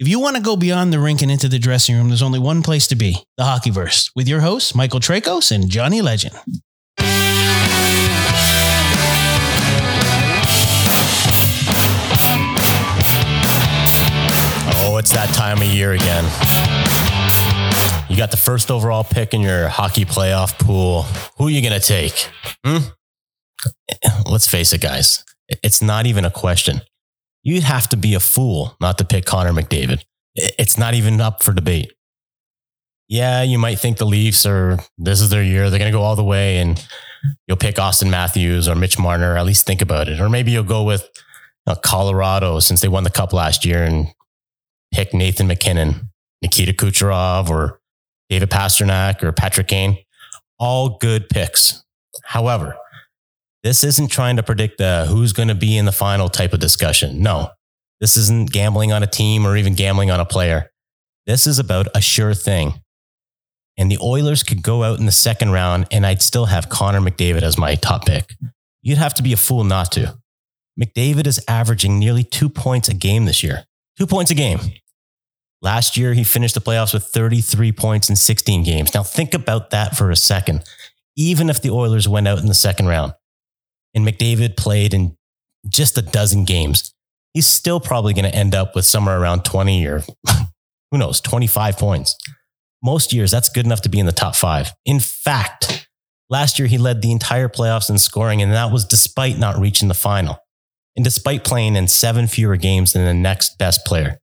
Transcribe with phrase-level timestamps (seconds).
[0.00, 2.38] If you want to go beyond the rink and into the dressing room, there's only
[2.38, 6.34] one place to be the Hockeyverse with your hosts, Michael Traikos and Johnny Legend.
[14.82, 16.24] Oh, it's that time of year again.
[18.08, 21.02] You got the first overall pick in your hockey playoff pool.
[21.36, 22.30] Who are you going to take?
[22.64, 22.88] Hmm?
[24.24, 25.22] Let's face it, guys.
[25.62, 26.80] It's not even a question.
[27.42, 30.02] You'd have to be a fool not to pick Connor McDavid.
[30.34, 31.92] It's not even up for debate.
[33.08, 35.68] Yeah, you might think the Leafs are, this is their year.
[35.68, 36.86] They're going to go all the way and
[37.48, 39.36] you'll pick Auston Matthews or Mitch Marner.
[39.36, 40.20] At least think about it.
[40.20, 41.08] Or maybe you'll go with
[41.66, 44.08] uh, Colorado since they won the cup last year and
[44.92, 46.10] pick Nathan MacKinnon,
[46.40, 47.80] Nikita Kucherov, or
[48.28, 49.98] David Pastrnak or Patrick Kane.
[50.58, 51.82] All good picks.
[52.24, 52.76] However,
[53.62, 56.60] this isn't trying to predict uh, who's going to be in the final type of
[56.60, 57.22] discussion.
[57.22, 57.50] No,
[58.00, 60.70] this isn't gambling on a team or even gambling on a player.
[61.26, 62.80] This is about a sure thing.
[63.76, 67.00] And the Oilers could go out in the second round, and I'd still have Connor
[67.00, 68.34] McDavid as my top pick.
[68.82, 70.18] You'd have to be a fool not to.
[70.80, 73.64] McDavid is averaging nearly two points a game this year.
[73.98, 74.58] Two points a game.
[75.62, 78.94] Last year, he finished the playoffs with 33 points in 16 games.
[78.94, 80.64] Now, think about that for a second.
[81.16, 83.12] Even if the Oilers went out in the second round
[83.94, 85.16] and McDavid played in
[85.68, 86.92] just a dozen games,
[87.34, 90.02] he's still probably going to end up with somewhere around 20 or
[90.90, 92.16] who knows, 25 points.
[92.82, 94.72] Most years, that's good enough to be in the top five.
[94.86, 95.88] In fact,
[96.30, 99.88] last year, he led the entire playoffs in scoring, and that was despite not reaching
[99.88, 100.38] the final
[100.96, 104.18] and despite playing in seven fewer games than the next best player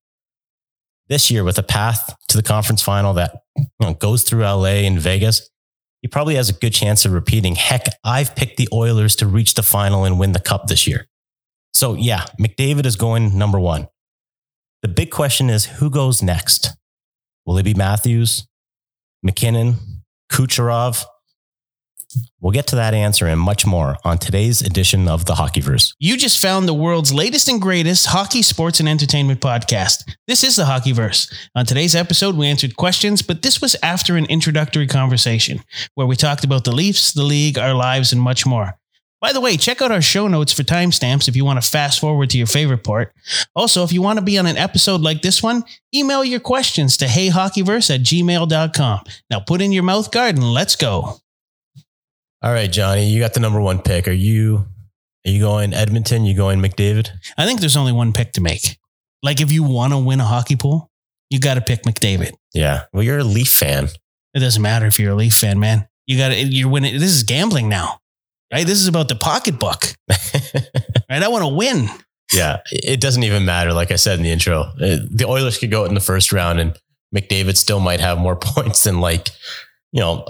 [1.09, 4.85] this year with a path to the conference final that you know, goes through LA
[4.85, 5.49] and Vegas,
[6.01, 7.55] he probably has a good chance of repeating.
[7.55, 11.07] Heck, I've picked the Oilers to reach the final and win the cup this year.
[11.73, 13.87] So, yeah, McDavid is going number one.
[14.81, 16.75] The big question is who goes next?
[17.45, 18.47] Will it be Matthews,
[19.23, 19.75] MacKinnon,
[20.31, 21.03] Kucherov,
[22.39, 25.93] We'll get to that answer and much more on today's edition of the Hockeyverse.
[25.99, 30.03] You just found the world's latest and greatest hockey, sports, and entertainment podcast.
[30.27, 31.33] This is the Hockeyverse.
[31.55, 35.61] On today's episode, we answered questions, but this was after an introductory conversation
[35.95, 38.77] where we talked about the Leafs, the league, our lives, and much more.
[39.19, 41.99] By the way, check out our show notes for timestamps if you want to fast
[41.99, 43.13] forward to your favorite part.
[43.55, 45.63] Also, if you want to be on an episode like this one,
[45.93, 49.03] email your questions to heyhockeyverse at gmail.com.
[49.31, 51.17] Now put in your mouth guard and let's go.
[52.41, 54.07] All right, Johnny, you got the number one pick.
[54.07, 54.67] Are you
[55.25, 56.23] are you going Edmonton?
[56.23, 57.09] You going McDavid?
[57.37, 58.77] I think there's only one pick to make.
[59.23, 60.91] Like if you want to win a hockey pool,
[61.29, 62.33] you got to pick McDavid.
[62.53, 62.83] Yeah.
[62.93, 63.89] Well, you're a Leaf fan.
[64.33, 65.87] It doesn't matter if you're a Leaf fan, man.
[66.05, 66.93] You got to you're winning.
[66.93, 67.99] This is gambling now,
[68.53, 68.65] right?
[68.65, 69.95] This is about the pocketbook,
[71.09, 71.23] right?
[71.23, 71.89] I want to win.
[72.31, 73.73] Yeah, it doesn't even matter.
[73.73, 76.59] Like I said in the intro, uh, the Oilers could go in the first round,
[76.59, 76.77] and
[77.15, 79.29] McDavid still might have more points than like
[79.91, 80.25] you know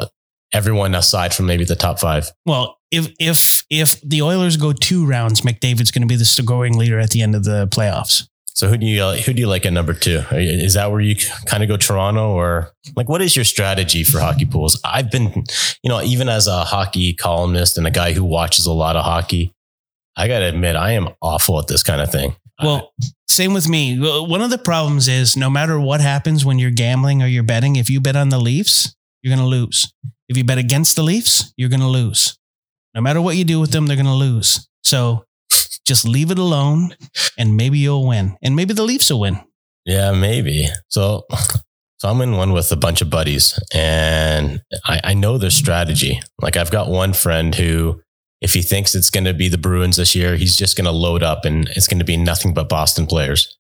[0.54, 2.32] everyone aside from maybe the top five.
[2.46, 6.78] Well, if if if the Oilers go two rounds, McDavid's going to be the scoring
[6.78, 8.28] leader at the end of the playoffs.
[8.58, 10.24] So who do you uh, who do you like at number two?
[10.32, 11.16] Is that where you
[11.46, 14.82] kind of go Toronto or like what is your strategy for hockey pools?
[14.84, 15.44] I've been,
[15.84, 19.06] you know, even as a hockey columnist and a guy who watches a lot of
[19.06, 19.54] hockey,
[20.16, 22.36] I got to admit I am awful at this kind of thing.
[22.64, 22.92] Well,
[23.28, 24.00] same with me.
[24.00, 27.76] One of the problems is no matter what happens when you're gambling or you're betting,
[27.76, 29.94] if you bet on the Leafs, you're going to lose.
[30.30, 32.38] If you bet against the Leafs, you're going to lose.
[32.94, 34.68] No matter what you do with them, they're going to lose.
[34.84, 35.26] So
[35.86, 36.96] just leave it alone
[37.38, 38.38] and maybe you'll win.
[38.42, 39.40] And maybe the Leafs will win.
[39.86, 40.68] Yeah, maybe.
[40.90, 41.26] So
[41.98, 46.22] so I'm in one with a bunch of buddies and I, I know their strategy.
[46.42, 48.02] Like I've got one friend who
[48.40, 50.92] if he thinks it's going to be the Bruins this year, he's just going to
[50.92, 53.58] load up and it's going to be nothing but Boston players.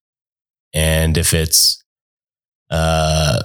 [0.73, 1.83] And if it's
[2.69, 3.41] uh,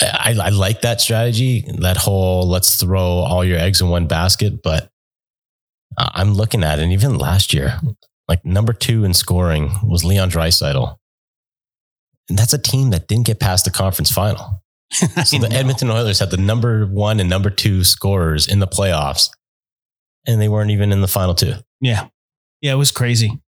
[0.00, 4.62] I, I like that strategy, that whole let's throw all your eggs in one basket.
[4.62, 4.90] But
[5.96, 7.80] I'm looking at it, and even last year,
[8.28, 10.96] like number two in scoring was Leon Draisaitl.
[12.28, 14.62] And that's a team that didn't get past the conference final.
[15.24, 19.28] So the Edmonton Oilers had the number one and number two scorers in the playoffs,
[20.26, 21.54] and they weren't even in the final two.
[21.80, 22.08] Yeah.
[22.60, 23.40] Yeah, it was crazy.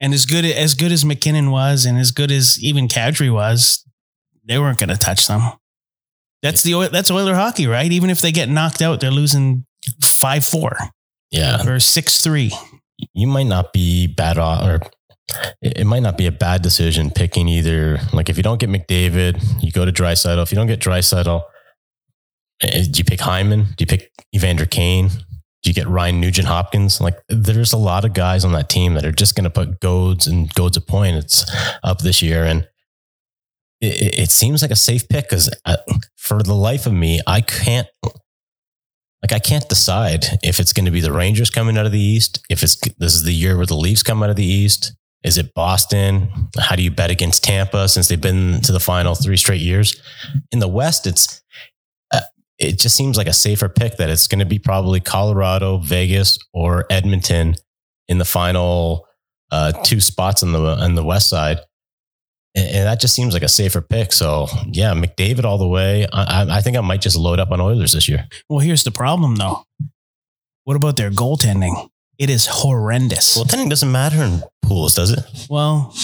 [0.00, 3.84] And as good as good as MacKinnon was, and as good as even Kadri was,
[4.44, 5.42] they weren't going to touch them.
[6.42, 7.90] That's the that's Oiler hockey, right?
[7.90, 9.66] Even if they get knocked out, they're losing
[10.02, 10.76] five four.
[11.30, 12.52] Yeah, or six three.
[13.12, 14.80] You might not be bad off, or
[15.62, 17.98] it might not be a bad decision picking either.
[18.12, 20.42] Like if you don't get McDavid, you go to Draisaitl.
[20.42, 21.42] If you don't get Draisaitl,
[22.62, 23.64] eh, do you pick Hyman?
[23.64, 25.08] Do you pick Evander Kane?
[25.62, 27.00] Do you get Ryan Nugent Hopkins?
[27.00, 29.80] Like there's a lot of guys on that team that are just going to put
[29.80, 31.44] goads and goads of points
[31.82, 32.44] up this year.
[32.44, 32.66] And
[33.80, 35.50] it, it seems like a safe pick because
[36.16, 37.88] for the life of me, I can't
[39.22, 42.00] like I can't decide if it's going to be the Rangers coming out of the
[42.00, 44.94] East, if it's this is the year where the Leafs come out of the East.
[45.22, 46.30] Is it Boston?
[46.58, 50.00] How do you bet against Tampa since they've been to the final three straight years?
[50.50, 51.42] In the West, it's
[52.10, 52.20] uh,
[52.58, 56.38] it just seems like a safer pick that it's going to be probably Colorado, Vegas,
[56.54, 57.54] or Edmonton
[58.08, 59.06] in the final
[59.50, 61.60] uh, two spots on the on the West side
[62.54, 64.12] and that just seems like a safer pick.
[64.12, 66.06] So yeah, McDavid all the way.
[66.12, 68.28] I, I, think I might just load up on Oilers this year.
[68.48, 69.64] Well, here's the problem though.
[70.64, 71.88] What about their goaltending?
[72.18, 73.38] It is horrendous.
[73.38, 75.20] Goaltending doesn't matter in pools, does it?
[75.48, 75.94] Well,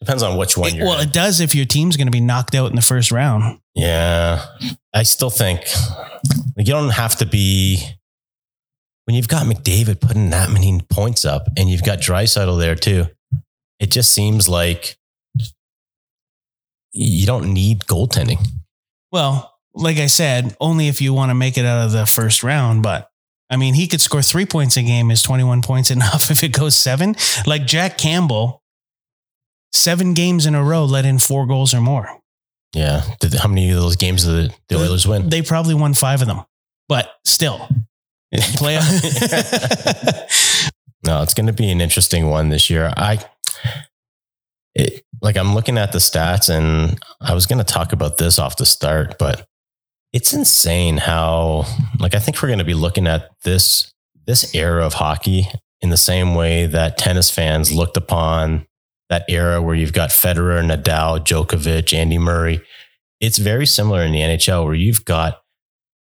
[0.00, 0.86] depends on which one it, you're.
[0.86, 1.08] Well, in.
[1.08, 3.60] it does if your team's going to be knocked out in the first round.
[3.74, 4.44] Yeah,
[4.94, 5.62] I still think
[6.56, 7.82] you don't have to be.
[9.06, 13.06] When you've got McDavid putting that many points up, and you've got Draisaitl there too,
[13.80, 14.96] it just seems like
[16.92, 18.46] you don't need goaltending.
[19.12, 22.42] Well, like I said, only if you want to make it out of the first
[22.42, 22.82] round.
[22.82, 23.10] But
[23.48, 25.10] I mean, he could score three points a game.
[25.10, 27.16] Is 21 points enough if it goes seven?
[27.46, 28.62] Like Jack Campbell,
[29.72, 32.08] seven games in a row let in four goals or more.
[32.74, 33.02] Yeah.
[33.20, 35.28] Did, how many of those games did the, the Oilers win?
[35.28, 36.44] They probably won five of them,
[36.88, 37.68] but still.
[38.32, 38.86] Playoff.
[41.04, 42.92] no, it's going to be an interesting one this year.
[42.96, 43.18] I,
[44.74, 48.38] it, like I'm looking at the stats and I was going to talk about this
[48.38, 49.46] off the start, but
[50.12, 51.66] it's insane how
[51.98, 53.92] like I think we're going to be looking at this
[54.26, 55.46] this era of hockey
[55.80, 58.66] in the same way that tennis fans looked upon
[59.08, 62.60] that era where you've got Federer, Nadal, Djokovic, Andy Murray.
[63.20, 65.40] It's very similar in the NHL where you've got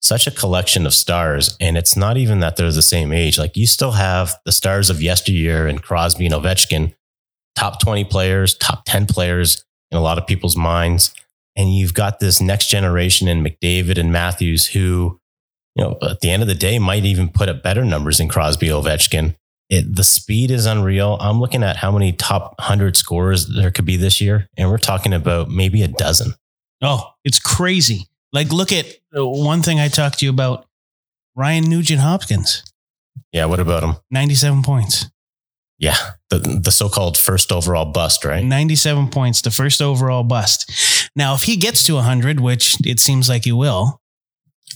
[0.01, 3.37] such a collection of stars and it's not even that they're the same age.
[3.37, 6.93] Like you still have the stars of yesteryear and Crosby and Ovechkin
[7.57, 11.13] top 20 players, top 10 players in a lot of people's minds.
[11.56, 15.19] And you've got this next generation in McDavid and Matthews who,
[15.75, 18.27] you know, at the end of the day might even put up better numbers than
[18.27, 19.36] Crosby Ovechkin.
[19.69, 21.18] It, the speed is unreal.
[21.19, 24.77] I'm looking at how many top 100 scorers there could be this year, and we're
[24.77, 26.36] talking about maybe a dozen.
[26.81, 28.07] Oh, it's crazy.
[28.31, 28.86] Like, look at
[29.18, 30.68] uh, one thing I talked to you about
[31.36, 32.63] Ryan Nugent Hopkins.
[33.33, 33.95] Yeah, what about him?
[34.09, 35.07] 97 points.
[35.79, 35.95] Yeah,
[36.29, 38.44] the the so-called first overall bust, right?
[38.44, 41.09] 97 points, the first overall bust.
[41.15, 44.01] Now, if he gets to 100, which it seems like he will,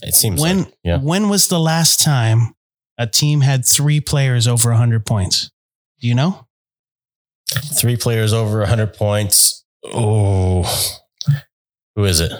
[0.02, 0.98] it seems when like, yeah.
[0.98, 2.54] when was the last time
[2.98, 5.50] a team had three players over 100 points?
[6.00, 6.46] Do you know?
[7.80, 9.64] Three players over 100 points.
[9.84, 10.62] Oh,
[11.96, 12.32] who is it?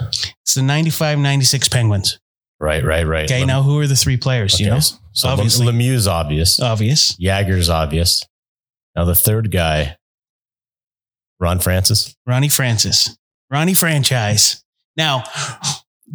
[0.43, 2.21] It's the 95 96 Penguins.
[2.61, 3.25] Right, right, right.
[3.25, 4.55] Okay, Lem- now who are the three players?
[4.55, 4.65] Okay.
[4.65, 4.81] You know?
[5.13, 5.67] So Obviously.
[5.67, 6.61] Lemieux's obvious.
[6.61, 7.17] Obvious.
[7.17, 8.25] Jagr's obvious.
[8.95, 9.97] Now the third guy,
[11.41, 12.15] Ron Francis.
[12.27, 13.17] Ronnie Francis.
[13.51, 14.65] Ronnie franchise.
[14.97, 15.25] Now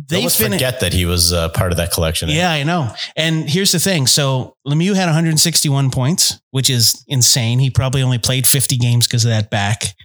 [0.07, 2.29] they fin- forget that he was uh, part of that collection.
[2.29, 2.93] Yeah, I know.
[3.15, 7.59] And here's the thing: so Lemieux had 161 points, which is insane.
[7.59, 9.95] He probably only played 50 games because of that back.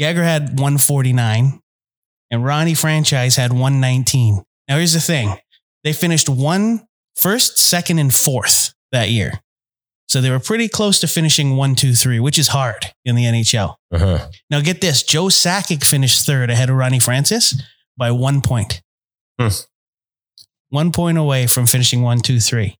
[0.00, 1.60] Jagr had 149,
[2.30, 4.42] and Ronnie franchise had 119.
[4.68, 5.36] Now here's the thing:
[5.84, 6.86] they finished one
[7.16, 9.40] first, second, and fourth that year.
[10.08, 13.24] So they were pretty close to finishing one, two, three, which is hard in the
[13.24, 13.76] NHL.
[13.92, 14.28] Uh-huh.
[14.50, 17.60] Now get this: Joe Sakic finished third ahead of Ronnie Francis
[17.96, 18.82] by one point.
[19.40, 19.48] Hmm.
[20.68, 22.78] One point away from finishing one, two, three.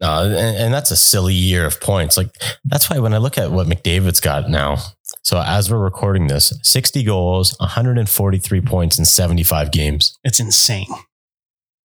[0.00, 2.16] No, and, and, that's a silly year of points.
[2.16, 4.78] Like that's why when I look at what McDavid's got now,
[5.22, 10.18] so as we're recording this, 60 goals, 143 points in 75 games.
[10.24, 10.88] It's insane.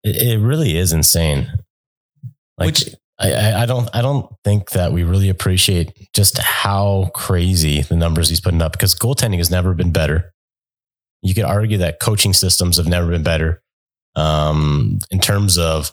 [0.02, 1.52] It, it really is insane.
[2.58, 7.82] Like Which I, I don't I don't think that we really appreciate just how crazy
[7.82, 10.32] the numbers he's putting up because goaltending has never been better.
[11.22, 13.62] You could argue that coaching systems have never been better
[14.16, 15.92] um, in terms of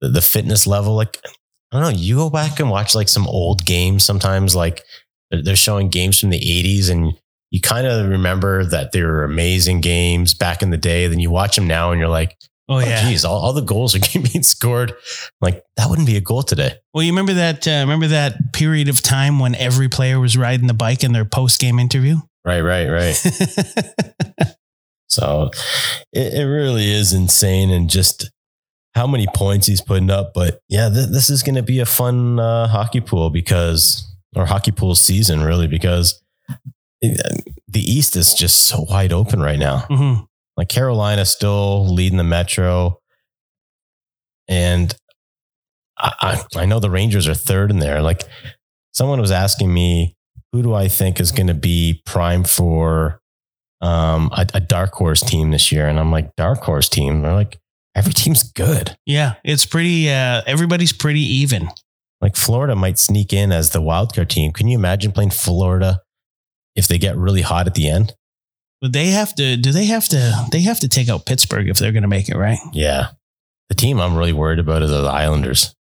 [0.00, 0.94] the, the fitness level.
[0.96, 1.20] Like
[1.72, 4.04] I don't know, you go back and watch like some old games.
[4.04, 4.82] Sometimes like
[5.30, 7.12] they're showing games from the '80s, and
[7.50, 11.06] you kind of remember that they were amazing games back in the day.
[11.06, 12.36] Then you watch them now, and you're like,
[12.68, 13.08] Oh, yeah.
[13.08, 14.94] Geez, all, all the goals are being scored.
[15.40, 16.74] Like that wouldn't be a goal today.
[16.92, 20.66] Well, you remember that, uh, remember that period of time when every player was riding
[20.66, 22.18] the bike in their post game interview?
[22.44, 23.14] Right, right, right.
[25.08, 25.50] so
[26.12, 28.30] it, it, really is insane and just
[28.94, 30.32] how many points he's putting up.
[30.34, 34.04] But yeah, th- this is going to be a fun uh, hockey pool because,
[34.36, 36.22] or hockey pool season really, because
[37.00, 39.86] it, the East is just so wide open right now.
[39.90, 40.24] Mm-hmm.
[40.58, 42.98] Like Carolina still leading the Metro.
[44.48, 44.92] And
[45.96, 48.02] I, I, I know the Rangers are third in there.
[48.02, 48.24] Like
[48.92, 50.16] someone was asking me,
[50.52, 53.20] who do I think is going to be prime for
[53.80, 57.22] um, a, a dark horse team this year, and I'm like, dark horse team.
[57.22, 57.60] They're like,
[57.94, 58.96] every team's good.
[59.06, 60.10] Yeah, it's pretty.
[60.10, 61.68] Uh, everybody's pretty even.
[62.20, 64.52] Like Florida might sneak in as the wildcard team.
[64.52, 66.00] Can you imagine playing Florida
[66.74, 68.14] if they get really hot at the end?
[68.80, 69.56] But they have to.
[69.56, 70.46] Do they have to?
[70.52, 72.58] They have to take out Pittsburgh if they're going to make it, right?
[72.72, 73.08] Yeah.
[73.68, 75.74] The team I'm really worried about is the Islanders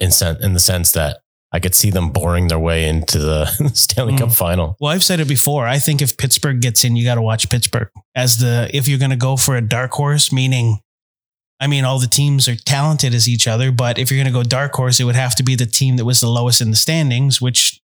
[0.00, 1.18] in, sen- in the sense that
[1.52, 4.34] I could see them boring their way into the Stanley Cup Mm.
[4.36, 4.76] final.
[4.80, 5.66] Well, I've said it before.
[5.66, 8.98] I think if Pittsburgh gets in, you got to watch Pittsburgh as the if you're
[8.98, 10.80] going to go for a dark horse, meaning.
[11.62, 14.38] I mean, all the teams are talented as each other, but if you're going to
[14.38, 16.70] go dark horse, it would have to be the team that was the lowest in
[16.70, 17.82] the standings, which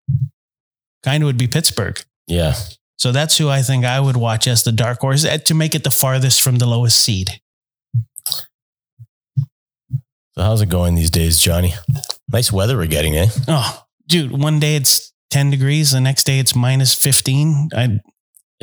[1.05, 2.03] kind of would be Pittsburgh.
[2.27, 2.55] Yeah.
[3.01, 5.75] So that's who I think I would watch as the dark horse eh, to make
[5.75, 7.41] it the farthest from the lowest seed.
[10.35, 11.73] So how's it going these days, Johnny?
[12.31, 13.29] Nice weather we're getting, eh?
[13.49, 17.71] Oh, dude, one day it's 10 degrees, the next day it's minus 15.
[17.75, 18.01] I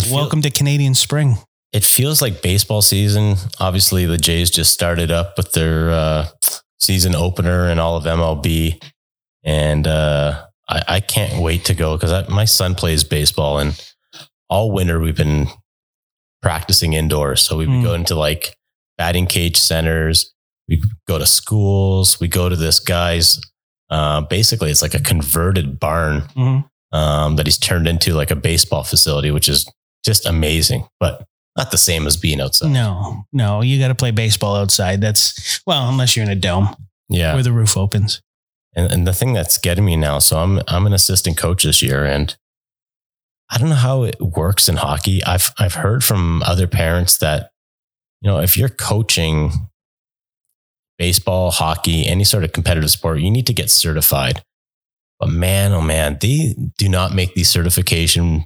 [0.01, 1.37] feel- welcome to Canadian spring.
[1.73, 3.35] it feels like baseball season.
[3.59, 6.27] Obviously, the Jays just started up with their uh,
[6.79, 8.81] season opener and all of MLB,
[9.43, 13.73] and uh, I, I can't wait to go because my son plays baseball, and
[14.49, 15.47] all winter we've been
[16.41, 17.41] practicing indoors.
[17.41, 17.83] So we would Mm.
[17.83, 18.55] going to like
[18.97, 20.33] batting cage centers.
[20.67, 22.19] We go to schools.
[22.19, 23.39] We go to this guy's.
[23.89, 26.65] Uh, basically, it's like a converted barn Mhm.
[26.91, 29.65] um, that he's turned into like a baseball facility, which is
[30.05, 31.25] just amazing, but
[31.57, 32.69] not the same as being outside.
[32.71, 34.99] No, no, you got to play baseball outside.
[35.01, 36.75] That's well, unless you're in a dome
[37.09, 37.33] Yeah.
[37.33, 38.21] where the roof opens.
[38.75, 41.81] And, and the thing that's getting me now, so I'm I'm an assistant coach this
[41.81, 42.35] year, and
[43.49, 45.23] I don't know how it works in hockey.
[45.23, 47.51] I've I've heard from other parents that
[48.21, 49.51] you know if you're coaching
[50.97, 54.43] baseball, hockey, any sort of competitive sport, you need to get certified.
[55.19, 58.45] But man, oh man, they do not make these certification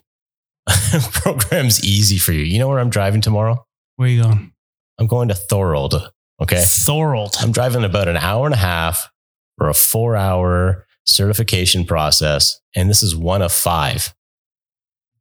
[1.12, 2.44] programs easy for you.
[2.44, 3.66] You know where I'm driving tomorrow?
[3.96, 4.52] Where are you going?
[5.00, 6.12] I'm going to Thorold.
[6.42, 6.62] Okay.
[6.62, 7.36] Thorold.
[7.40, 9.10] I'm driving about an hour and a half
[9.58, 12.60] for a four hour certification process.
[12.76, 14.14] And this is one of five.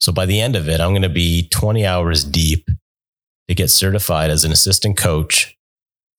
[0.00, 2.66] So by the end of it, I'm going to be 20 hours deep
[3.48, 5.56] to get certified as an assistant coach,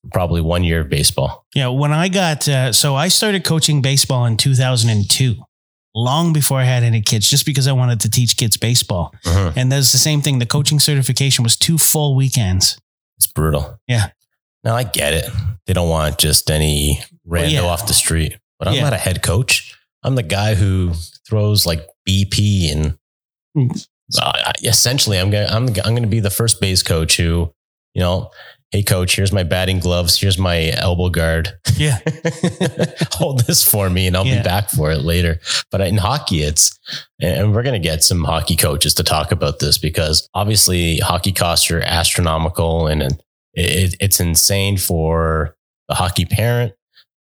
[0.03, 1.45] for probably one year of baseball.
[1.55, 5.35] Yeah, when I got uh, so I started coaching baseball in 2002,
[5.95, 9.13] long before I had any kids, just because I wanted to teach kids baseball.
[9.25, 10.39] And that's the same thing.
[10.39, 12.77] The coaching certification was two full weekends.
[13.17, 13.79] It's brutal.
[13.87, 14.09] Yeah.
[14.63, 15.25] Now I get it.
[15.65, 17.61] They don't want just any rando yeah.
[17.61, 18.83] off the street, but I'm Yeah.
[18.83, 19.75] not a head coach.
[20.03, 20.93] I'm the guy who
[21.27, 22.97] throws like BP and.
[24.21, 27.51] Uh, essentially I'm going to, I'm, I'm going to be the first base coach who,
[27.93, 28.31] you know,
[28.71, 30.17] Hey coach, here's my batting gloves.
[30.17, 31.49] Here's my elbow guard.
[31.75, 31.99] Yeah.
[33.11, 34.37] Hold this for me and I'll Yeah.
[34.41, 35.41] be back for it later.
[35.71, 36.79] But in hockey, it's,
[37.21, 41.33] and we're going to get some hockey coaches to talk about this because obviously hockey
[41.33, 43.01] costs are astronomical and
[43.53, 45.57] it, it's insane for
[45.89, 46.71] the hockey parent,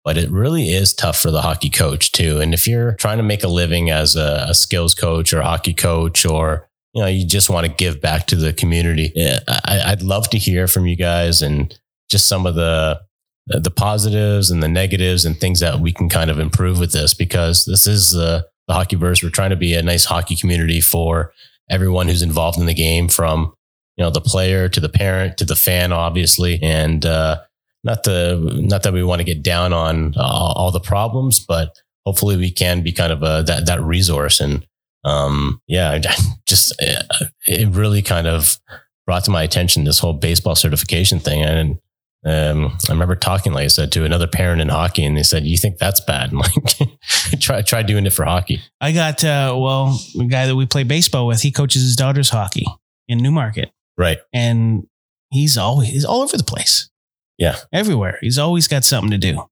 [0.03, 2.39] but it really is tough for the hockey coach too.
[2.39, 5.45] And if you're trying to make a living as a, a skills coach or a
[5.45, 9.39] hockey coach, or you know, you just want to give back to the community, yeah,
[9.47, 11.77] I, I'd love to hear from you guys and
[12.09, 13.01] just some of the
[13.47, 17.15] the positives and the negatives and things that we can kind of improve with this
[17.15, 19.23] because this is the the hockeyverse.
[19.23, 21.33] We're trying to be a nice hockey community for
[21.69, 23.53] everyone who's involved in the game, from
[23.97, 27.41] you know the player to the parent to the fan, obviously, and uh,
[27.83, 31.75] not the not that we want to get down on all, all the problems, but
[32.05, 34.39] hopefully we can be kind of a that that resource.
[34.39, 34.65] And
[35.05, 35.97] um, yeah,
[36.45, 38.59] just uh, it really kind of
[39.05, 41.79] brought to my attention this whole baseball certification thing, and
[42.25, 45.45] um, I remember talking, like I said, to another parent in hockey, and they said,
[45.45, 46.51] "You think that's bad?" I'm like,
[47.39, 48.61] try try doing it for hockey.
[48.81, 52.29] I got uh, well, the guy that we play baseball with, he coaches his daughter's
[52.29, 52.65] hockey
[53.07, 54.17] in Newmarket, Right.
[54.33, 54.85] and
[55.31, 56.89] he's always he's all over the place.
[57.39, 57.55] Yeah.
[57.73, 58.19] everywhere.
[58.21, 59.43] He's always got something to do,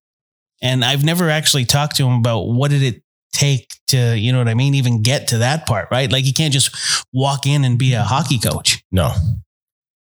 [0.62, 3.02] and I've never actually talked to him about what did it
[3.34, 6.12] take to, you know what I mean, even get to that part, right?
[6.12, 8.84] Like you can't just walk in and be a hockey coach.
[8.92, 9.12] No.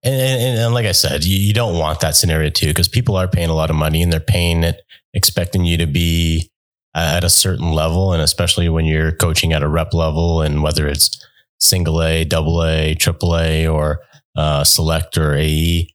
[0.04, 3.16] And, and, and like I said, you, you don't want that scenario too, because people
[3.16, 4.82] are paying a lot of money and they're paying it,
[5.14, 6.52] expecting you to be
[6.96, 8.14] at a certain level.
[8.14, 11.26] And especially when you're coaching at a rep level and whether it's
[11.60, 14.02] single A, double A, triple A, or
[14.36, 15.93] uh, select or AE,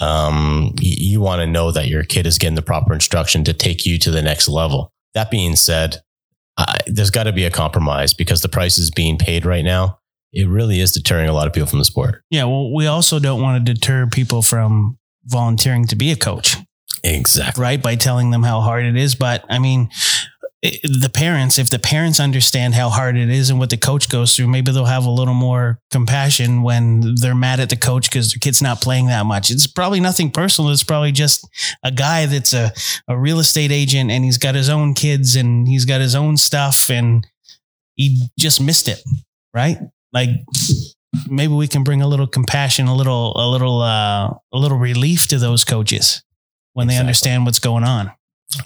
[0.00, 3.52] um, you, you want to know that your kid is getting the proper instruction to
[3.52, 4.92] take you to the next level.
[5.14, 6.02] That being said,
[6.86, 9.98] there's got to be a compromise because the price is being paid right now.
[10.32, 12.22] It really is deterring a lot of people from the sport.
[12.30, 16.56] Yeah, well, we also don't want to deter people from volunteering to be a coach,
[17.02, 17.62] Exactly.
[17.62, 17.82] right?
[17.82, 19.14] By telling them how hard it is.
[19.14, 19.88] But I mean,
[20.62, 24.34] the parents, if the parents understand how hard it is and what the coach goes
[24.34, 28.32] through, maybe they'll have a little more compassion when they're mad at the coach because
[28.32, 29.50] their kid's not playing that much.
[29.50, 30.72] It's probably nothing personal.
[30.72, 31.46] It's probably just
[31.84, 32.72] a guy that's a,
[33.06, 36.36] a real estate agent and he's got his own kids and he's got his own
[36.36, 37.24] stuff and
[37.94, 39.00] he just missed it.
[39.54, 39.78] Right.
[40.12, 40.30] Like
[41.30, 45.28] maybe we can bring a little compassion, a little, a little, uh, a little relief
[45.28, 46.24] to those coaches
[46.72, 48.10] when they understand what's going on.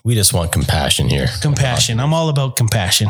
[0.05, 1.29] We just want compassion here.
[1.41, 2.01] Compassion.
[2.01, 3.09] I'm all about compassion.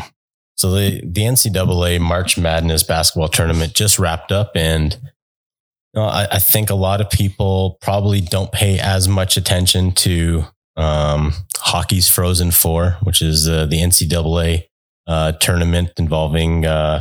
[0.57, 6.26] So the the NCAA March Madness basketball tournament just wrapped up, and you know, I,
[6.33, 10.45] I think a lot of people probably don't pay as much attention to
[10.76, 14.64] um, hockey's Frozen Four, which is uh, the NCAA
[15.07, 17.00] uh, tournament involving uh,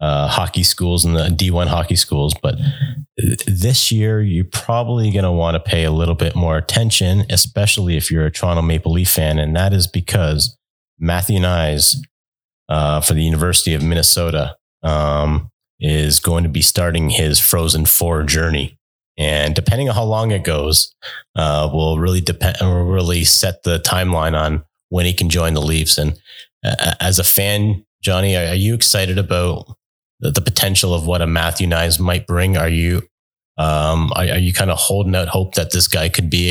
[0.00, 2.34] uh, hockey schools and the D1 hockey schools.
[2.42, 2.56] But
[3.46, 7.96] this year, you're probably going to want to pay a little bit more attention, especially
[7.96, 10.56] if you're a Toronto Maple Leaf fan, and that is because
[10.98, 11.96] Matthew Knies
[12.68, 18.22] uh, for the University of Minnesota um, is going to be starting his Frozen Four
[18.22, 18.78] journey.
[19.18, 20.94] And depending on how long it goes,
[21.36, 25.60] uh, will really depend, will really set the timeline on when he can join the
[25.60, 25.98] Leafs.
[25.98, 26.18] And
[26.64, 29.76] uh, as a fan, Johnny, are, are you excited about
[30.20, 32.56] the, potential of what a Matthew Knies might bring?
[32.56, 33.02] Are you
[33.58, 36.50] um, are, are you kind of holding out hope that this guy could be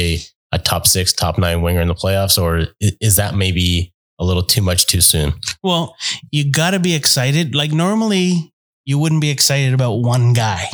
[0.51, 4.25] a, a top six, top nine winger in the playoffs, or is that maybe a
[4.25, 5.33] little too much too soon?
[5.63, 5.95] Well,
[6.31, 7.55] you got to be excited.
[7.55, 8.53] Like normally,
[8.85, 10.65] you wouldn't be excited about one guy,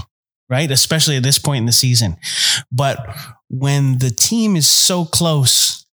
[0.49, 0.69] right?
[0.69, 2.17] Especially at this point in the season.
[2.71, 2.99] But
[3.49, 5.85] when the team is so close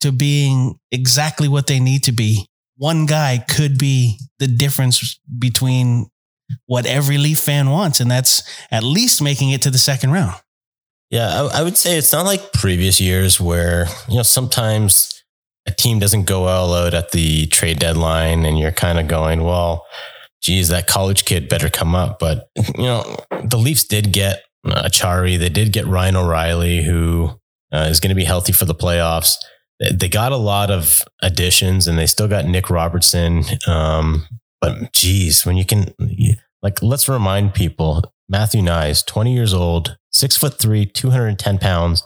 [0.00, 6.08] to being exactly what they need to be, one guy could be the difference between
[6.66, 8.00] what every Leaf fan wants.
[8.00, 10.34] And that's at least making it to the second round.
[11.10, 15.24] Yeah, I, I would say it's not like previous years where, you know, sometimes
[15.66, 19.42] a team doesn't go all out at the trade deadline and you're kind of going,
[19.42, 19.84] well,
[20.40, 22.18] geez, that college kid better come up.
[22.18, 25.38] But, you know, the Leafs did get Acciari.
[25.38, 27.38] They did get Ryan O'Reilly, who
[27.72, 29.34] uh, is going to be healthy for the playoffs.
[29.80, 33.44] They- got a lot of additions and they still got Nick Robertson.
[33.66, 34.26] Um,
[34.60, 35.94] but geez, when you can,
[36.62, 42.04] like, let's remind people Matthew Knies, 20 years old, six foot three, 210 pounds.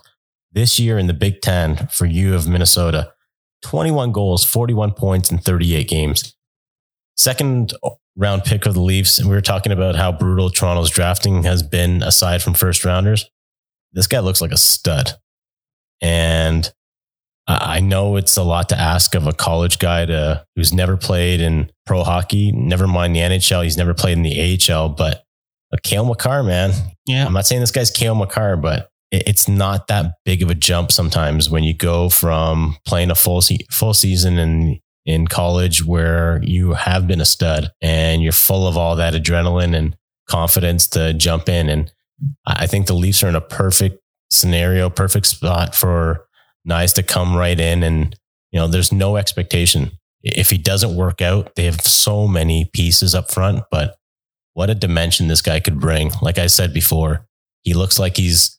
[0.53, 3.13] This year in the Big Ten for U of Minnesota,
[3.63, 6.37] 21 goals, 41 points in 38 games.
[7.17, 7.75] Second
[8.17, 9.19] round pick of the Leafs.
[9.19, 13.29] And we were talking about how brutal Toronto's drafting has been aside from first rounders.
[13.93, 15.13] This guy looks like a stud.
[16.01, 16.73] And
[17.47, 21.41] I know it's a lot to ask of a college guy to who's never played
[21.41, 23.63] in pro hockey, never mind the NHL.
[23.63, 24.41] He's never played in the
[24.73, 25.25] AHL, but
[25.73, 26.73] a Cale Makar, man,
[27.07, 27.27] Yeah.
[27.27, 30.55] I'm not saying this guy's Cale Makar, but it- it's not that big of a
[30.55, 35.85] jump sometimes when you go from playing a full se- full season in in college
[35.85, 39.95] where you have been a stud and you're full of all that adrenaline and
[40.31, 41.69] confidence to jump in.
[41.69, 41.93] And
[42.47, 43.99] I think the Leafs are in a perfect
[44.31, 46.25] scenario, perfect spot for
[46.69, 47.83] Knies to come right in.
[47.83, 48.17] And
[48.53, 51.55] you know, there's no expectation if he doesn't work out.
[51.55, 53.97] They have so many pieces up front, but
[54.55, 56.13] what a dimension this guy could bring.
[56.23, 57.27] Like I said before,
[57.63, 58.59] he looks like he's,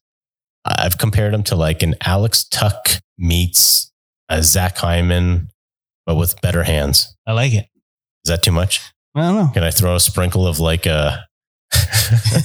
[0.65, 3.91] I've compared him to like an Alex Tuch meets
[4.29, 5.49] a Zach Hyman,
[6.05, 7.15] but with better hands.
[7.25, 7.67] I like it.
[8.25, 8.81] Is that too much?
[9.15, 9.51] I don't know.
[9.53, 11.17] Can I throw a sprinkle of like uh,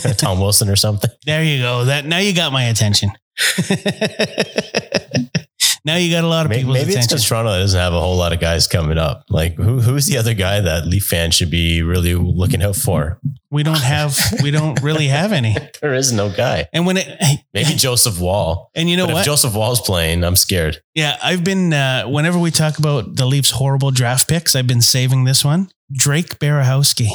[0.04, 1.10] a Tom Wilson or something?
[1.26, 1.86] There you go.
[1.86, 3.10] That now you got my attention.
[5.84, 8.16] now you got a lot of Maybe, maybe it's because Toronto doesn't have a whole
[8.16, 9.24] lot of guys coming up.
[9.28, 13.18] Like who, who's the other guy that Leaf fans should be really looking out for?
[13.50, 15.56] we don't have we don't really have any.
[15.80, 16.68] There is no guy.
[16.72, 17.08] And when it
[17.54, 18.70] Maybe Joseph Woll.
[18.74, 19.20] and you know but what?
[19.20, 20.82] if Joseph Woll's playing, I'm scared.
[20.94, 24.82] yeah, I've been uh, whenever we talk about the Leafs horrible draft picks, I've been
[24.82, 25.70] saving this one.
[25.90, 27.08] Drake Berehowsky.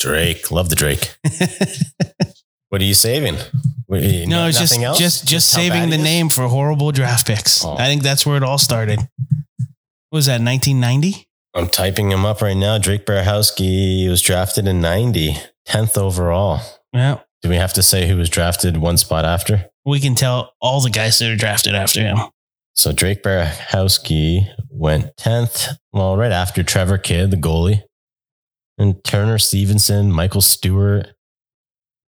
[0.00, 1.14] Drake, love the Drake.
[2.70, 3.36] What are you saving?
[3.86, 4.98] What, you no, know, just else?
[4.98, 6.02] just just saving the is?
[6.02, 7.64] name for horrible draft picks.
[7.64, 7.74] Oh.
[7.74, 9.00] I think that's where it all started.
[10.10, 11.26] What was that 1990?
[11.54, 12.78] I'm typing him up right now.
[12.78, 15.36] Drake Berehowsky was drafted in 90,
[15.68, 16.60] 10th overall.
[16.92, 19.66] Yeah, Do we have to say who was drafted one spot after?
[19.84, 22.18] we can tell all the guys that are drafted after him.
[22.74, 27.82] So Drake Berehowsky went 10th, well, right after Trevor Kidd, the goalie,
[28.78, 31.08] and Turner Stevenson, Michael Stewart,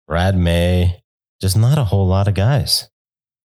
[0.08, 1.02] Brad May.
[1.40, 2.88] Just not a whole lot of guys.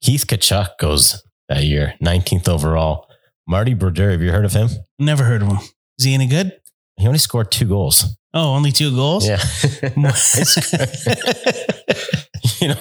[0.03, 3.07] Keith Tkachuk goes that year, 19th overall.
[3.47, 4.69] Marty Brodeur, have you heard of him?
[4.99, 5.59] Never heard of him.
[5.99, 6.61] Is he any good?
[6.97, 8.17] He only scored two goals.
[8.35, 9.27] Oh, only two goals.
[9.27, 9.39] Yeah.
[12.61, 12.77] you know,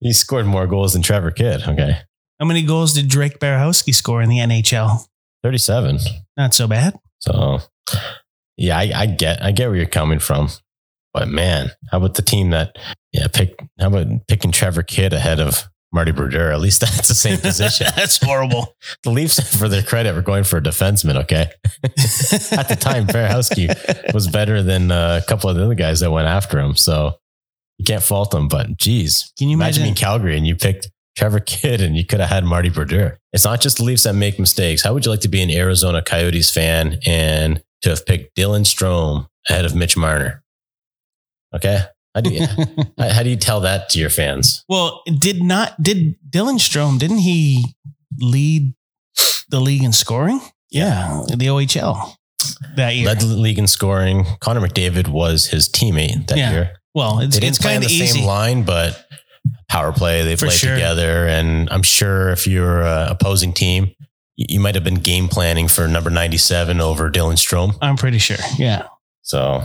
[0.00, 1.62] he scored more goals than Trevor Kidd.
[1.68, 1.98] Okay.
[2.38, 5.06] How many goals did Drake Berehowsky score in the NHL?
[5.42, 5.98] 37.
[6.36, 6.98] Not so bad.
[7.20, 7.60] So
[8.56, 10.48] yeah, I, I get I get where you're coming from.
[11.12, 12.76] But man, how about the team that
[13.12, 16.52] yeah, pick how about picking Trevor Kidd ahead of Marty Brodeur?
[16.52, 17.86] At least that's the same position.
[17.96, 18.76] That's horrible.
[19.02, 21.50] the Leafs, for their credit, were going for a defenseman, okay?
[22.56, 26.10] At the time, Berehowsky was better than uh, a couple of the other guys that
[26.12, 26.76] went after him.
[26.76, 27.14] So
[27.78, 28.46] you can't fault them.
[28.46, 29.82] But geez, Can you imagine imagine?
[29.82, 33.18] being Calgary and you picked Trevor Kidd and you could have had Marty Brodeur.
[33.32, 34.82] It's not just the Leafs that make mistakes.
[34.84, 38.64] How would you like to be an Arizona Coyotes fan and to have picked Dylan
[38.64, 40.39] Strome ahead of Mitch Marner?
[41.54, 41.80] Okay.
[42.14, 42.46] How do you,
[42.98, 44.64] how do you tell that to your fans?
[44.68, 46.98] well, did not did Dylan Strome?
[46.98, 47.64] Didn't he
[48.18, 48.74] lead
[49.48, 50.40] the league in scoring?
[50.70, 52.14] Yeah, the OHL
[52.76, 53.06] that year.
[53.06, 54.24] Led the league in scoring.
[54.40, 56.50] Connor McDavid was his teammate that Yeah.
[56.52, 56.70] year.
[56.94, 58.06] well, it's They didn't it's play on the easy.
[58.18, 59.04] same line, but
[59.68, 60.74] power play, they For played sure.
[60.74, 61.26] together.
[61.28, 63.92] And I'm sure if you're a opposing team,
[64.36, 67.76] you you might have been game planning for number 97 over Dylan Strome.
[67.80, 68.38] I'm pretty sure.
[68.58, 68.86] Yeah.
[69.22, 69.62] So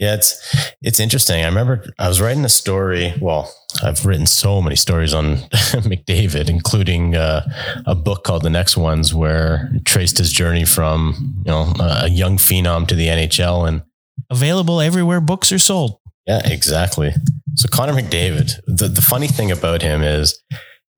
[0.00, 1.42] yeah, it's it's interesting.
[1.44, 3.14] I remember I was writing a story.
[3.20, 5.36] Well, I've written so many stories on
[5.86, 7.46] McDavid, including uh,
[7.86, 12.36] a book called The Next Ones, where traced his journey from you know a young
[12.38, 13.68] phenom to the NHL.
[13.68, 13.82] And
[14.30, 15.98] Available everywhere books are sold.
[16.26, 17.12] yeah, exactly.
[17.56, 18.52] So Connor McDavid.
[18.66, 20.42] The the funny thing about him is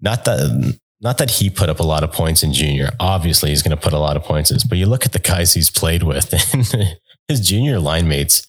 [0.00, 0.74] not that.
[1.04, 2.90] Not that he put up a lot of points in junior.
[3.00, 4.58] Obviously, he's going to put a lot of points in.
[4.68, 8.46] But you look at the guys he's played with, and his junior line mates,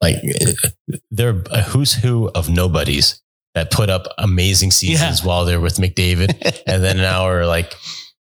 [0.00, 0.16] like
[1.10, 3.20] they're a who's who of nobodies
[3.54, 7.74] that put up amazing seasons while they're with McDavid, and then now are like,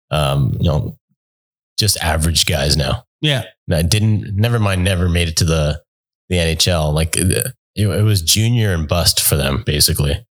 [0.09, 0.97] um, you know,
[1.77, 3.05] just average guys now.
[3.21, 3.43] Yeah.
[3.67, 5.81] That didn't, never mind, never made it to the
[6.29, 6.93] the NHL.
[6.93, 10.25] Like it, it was junior and bust for them, basically.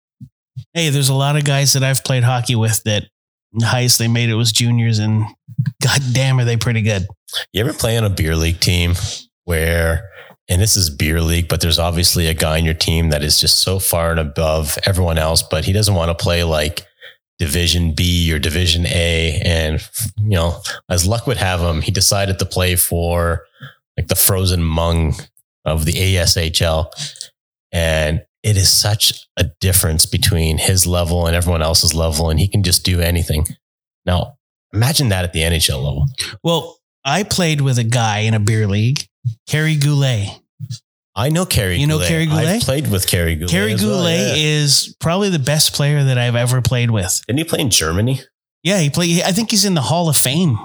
[0.73, 3.05] Hey, there's a lot of guys that I've played hockey with that
[3.53, 5.25] the highest they made it was juniors, and
[5.81, 7.07] god damn, are they pretty good.
[7.53, 8.93] You ever play on a beer league team
[9.45, 10.08] where,
[10.49, 13.39] and this is beer league, but there's obviously a guy in your team that is
[13.39, 16.85] just so far and above everyone else, but he doesn't want to play like
[17.37, 19.39] Division B or Division A.
[19.45, 19.79] And,
[20.17, 20.59] you know,
[20.89, 23.45] as luck would have him, he decided to play for
[23.95, 25.13] like the frozen mung
[25.65, 26.91] of the ASHL.
[27.71, 32.47] And it is such a difference between his level and everyone else's level, and he
[32.47, 33.45] can just do anything.
[34.05, 34.37] Now,
[34.73, 36.05] imagine that at the NHL level.
[36.43, 39.07] Well, I played with a guy in a beer league,
[39.47, 40.27] Kerry Goulet.
[41.15, 41.77] I know Kerry.
[41.77, 42.07] You know Goulet.
[42.09, 42.47] Kerry Goulet?
[42.47, 43.51] I've played with Kerry Goulet.
[43.51, 44.33] Kerry as well, Goulet yeah.
[44.35, 47.21] is probably the best player that I've ever played with.
[47.27, 48.21] Didn't he play in Germany?
[48.63, 49.21] Yeah, he played.
[49.23, 50.57] I think he's in the Hall of Fame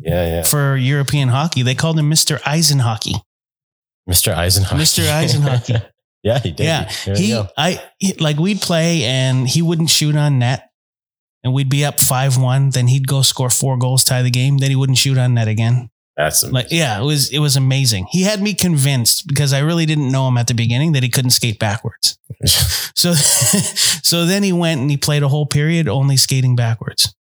[0.00, 0.42] Yeah, yeah.
[0.44, 1.62] for European hockey.
[1.62, 2.38] They called him Mr.
[2.40, 3.20] Eisenhockey.
[4.08, 4.34] Mr.
[4.34, 4.78] Eisenhower.
[4.78, 5.08] Mr.
[5.12, 5.90] Eisenhower.
[6.22, 6.64] yeah, he did.
[6.64, 7.42] Yeah, There he.
[7.56, 10.70] I he- like we'd play and he wouldn't shoot on net,
[11.44, 12.70] and we'd be up five one.
[12.70, 14.58] Then he'd go score four goals, tie the game.
[14.58, 15.90] Then he wouldn't shoot on net again.
[16.24, 18.06] That's Like, yeah, it was it was amazing.
[18.10, 21.08] He had me convinced because I really didn't know him at the beginning that he
[21.08, 22.18] couldn't skate backwards.
[22.94, 23.14] So,
[24.02, 27.14] so then he went and he played a whole period only skating backwards.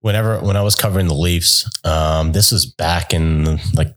[0.00, 3.94] whenever when I was covering the Leafs, um, this was back in like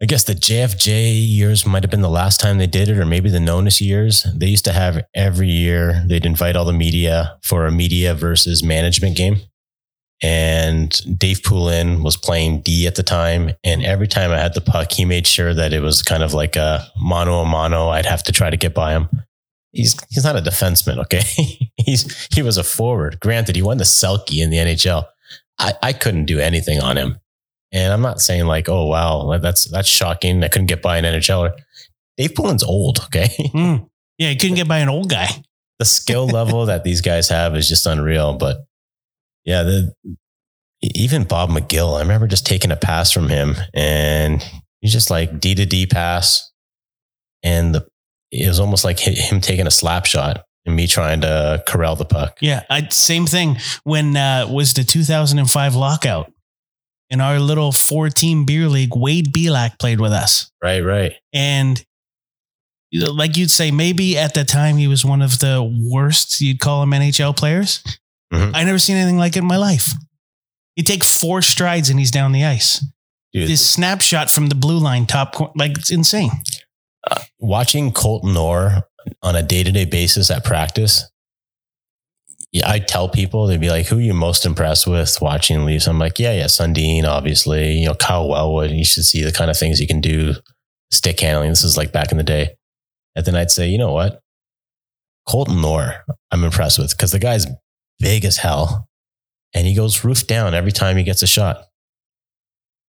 [0.00, 3.06] I guess the JFJ years might have been the last time they did it, or
[3.06, 4.26] maybe the Nonis years.
[4.34, 8.64] They used to have every year they'd invite all the media for a media versus
[8.64, 9.40] management game.
[10.22, 13.50] And Dave Poulin was playing D at the time.
[13.64, 16.32] And every time I had the puck, he made sure that it was kind of
[16.32, 17.88] like a mano a mano.
[17.88, 19.08] I'd have to try to get by him.
[19.72, 21.22] He's he's not a defenseman, okay?
[21.76, 23.18] he's he was a forward.
[23.20, 25.06] Granted, he won the Selke in the NHL.
[25.58, 27.18] I, I couldn't do anything on him.
[27.72, 30.44] And I'm not saying like, oh wow, that's that's shocking.
[30.44, 31.52] I couldn't get by an NHLer.
[32.16, 33.28] Dave Poulin's old, okay?
[33.52, 33.76] Hmm.
[34.18, 35.26] Yeah, he couldn't get by an old guy.
[35.78, 38.34] the skill level that these guys have is just unreal.
[38.34, 38.58] But
[39.44, 39.92] yeah, the
[40.82, 44.44] even Bob McGill, I remember just taking a pass from him and
[44.80, 46.50] he's just like D to D pass.
[47.44, 47.86] And the,
[48.30, 52.04] it was almost like him taking a slap shot and me trying to corral the
[52.04, 52.38] puck.
[52.40, 56.32] Yeah, I, same thing when uh, was the 2005 lockout
[57.10, 58.94] in our little four team beer league.
[58.96, 61.12] Wade Belak played with us, Right, right.
[61.32, 61.84] and
[62.92, 66.82] like you'd say, maybe at the time he was one of the worst you'd call
[66.82, 67.82] him NHL players.
[68.32, 68.52] Mhm.
[68.54, 69.92] I never seen anything like it in my life.
[70.76, 72.84] He'd take four strides and he's down the ice.
[73.32, 76.30] Dude, This snapshot from the blue line top, cor- like it's insane.
[77.40, 78.84] watching Colton Orr
[79.22, 81.10] on a day to day basis at practice,
[82.52, 85.86] yeah, I tell people they'd be like, "Who are you most impressed with watching Leafs?"
[85.88, 87.78] I'm like, "Yeah, yeah, Sundin, obviously.
[87.78, 88.70] You know, Kyle Wellwood.
[88.70, 90.34] You should see the kind of things he can do,
[90.90, 91.48] stick handling.
[91.50, 92.56] This is like back in the day."
[93.16, 94.20] And then I'd say, "You know what?
[95.26, 97.46] Colton Orr, I'm impressed with because the guy's
[98.02, 98.88] big as hell,
[99.54, 101.64] and he goes roof down every time he gets a shot.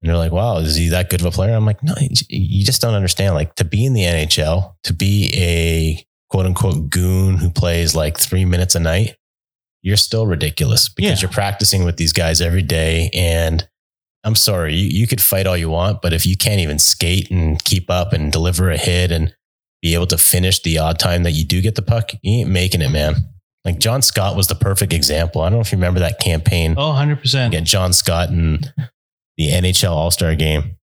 [0.02, 1.56] And they're like, wow, is he that good of a player?
[1.56, 1.94] I'm like, no,
[2.30, 3.34] you just don't understand.
[3.36, 8.18] Like to be in the NHL, to be a quote unquote goon who plays like
[8.18, 9.16] three minutes a night,
[9.82, 11.18] you're still ridiculous because Yeah.
[11.28, 13.10] you're practicing with these guys every day.
[13.14, 13.68] And
[14.24, 17.30] I'm sorry, you, you could fight all you want, but if you can't even skate
[17.32, 19.34] and keep up and deliver a hit and
[19.82, 22.50] be able to finish the odd time that you do get the puck, you ain't
[22.50, 23.16] making it, man.
[23.66, 25.42] Like John Scott was the perfect example.
[25.42, 27.52] I don't know if you remember that campaign Oh, 100%.
[27.52, 28.60] get John Scott in
[29.38, 30.78] the NHL All Star game.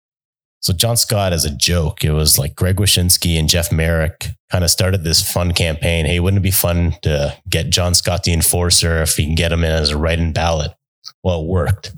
[0.62, 4.62] So John Scott, as a joke, it was like Greg Wyshynski and Jeff Marek kind
[4.64, 6.04] of started this fun campaign.
[6.04, 9.52] Hey, wouldn't it be fun to get John Scott the enforcer if we can get
[9.52, 10.72] him in as a write-in ballot?
[11.22, 11.94] Well, it worked.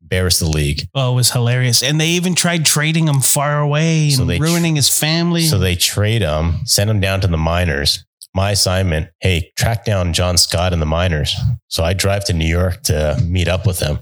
[0.00, 0.88] Embarrassed the league.
[0.94, 1.82] Oh, it was hilarious.
[1.82, 5.42] And they even tried trading him far away and So tr- ruining his family.
[5.42, 8.04] So they trade him, send him down to the minors.
[8.34, 11.34] My assignment, hey, track down John Scott and the minors.
[11.68, 13.98] So I drive to New York to meet up with him.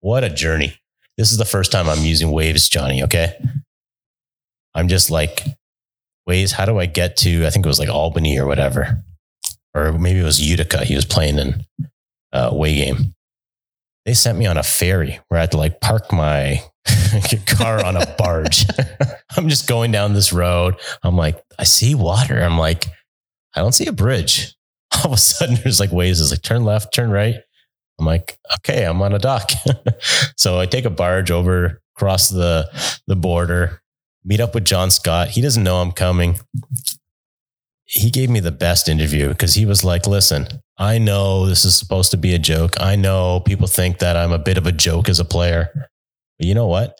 [0.00, 0.74] What a journey.
[1.16, 3.02] This is the first time I'm using Waze, Johnny.
[3.02, 3.34] Okay.
[4.74, 5.44] I'm just like,
[6.28, 9.02] Waze, how do I get to, I think it was like Albany or whatever.
[9.74, 10.84] Or maybe it was Utica.
[10.84, 11.66] He was playing in
[12.32, 13.14] uh, away game.
[14.04, 16.62] They sent me on a ferry where I had to like park my
[17.46, 18.66] car on a barge.
[19.36, 20.76] I'm just going down this road.
[21.02, 22.40] I'm like, I see water.
[22.40, 22.86] I'm like,
[23.54, 24.54] I don't see a bridge.
[24.96, 26.20] All of a sudden, there's like waves.
[26.20, 27.36] It's like turn left, turn right.
[27.98, 29.50] I'm like, okay, I'm on a dock.
[30.36, 32.68] so I take a barge over, cross the
[33.06, 33.82] the border,
[34.24, 35.28] meet up with John Scott.
[35.28, 36.38] He doesn't know I'm coming.
[37.84, 40.46] He gave me the best interview because he was like, listen,
[40.78, 42.80] I know this is supposed to be a joke.
[42.80, 45.68] I know people think that I'm a bit of a joke as a player.
[46.38, 46.96] But you know what?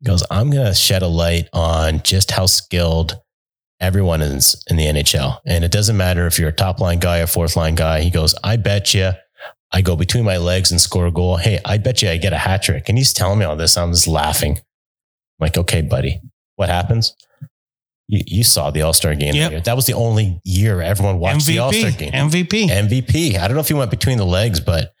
[0.00, 3.18] He goes, I'm going to shed a light on just how skilled
[3.80, 5.40] everyone is in the NHL.
[5.46, 8.02] And it doesn't matter if you're a top line guy or fourth line guy.
[8.02, 9.12] He goes, I bet you
[9.72, 11.36] I go between my legs and score a goal.
[11.36, 12.88] Hey, I bet you I get a hat trick.
[12.88, 13.76] And he's telling me all this.
[13.76, 14.58] I'm just laughing.
[14.58, 14.64] I'm
[15.46, 16.20] like, okay, buddy,
[16.56, 17.14] what happens?
[18.08, 19.34] You, you saw the All Star game.
[19.34, 19.44] Yep.
[19.44, 19.60] that year.
[19.62, 22.12] That was the only year everyone watched the All Star game.
[22.12, 22.68] MVP.
[22.68, 23.38] MVP.
[23.38, 24.92] I don't know if he went between the legs, but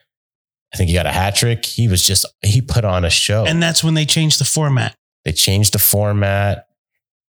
[0.72, 1.66] I think he got a hat trick.
[1.66, 3.44] He was just, he put on a show.
[3.44, 4.96] And that's when they changed the format.
[5.24, 6.68] They changed the format.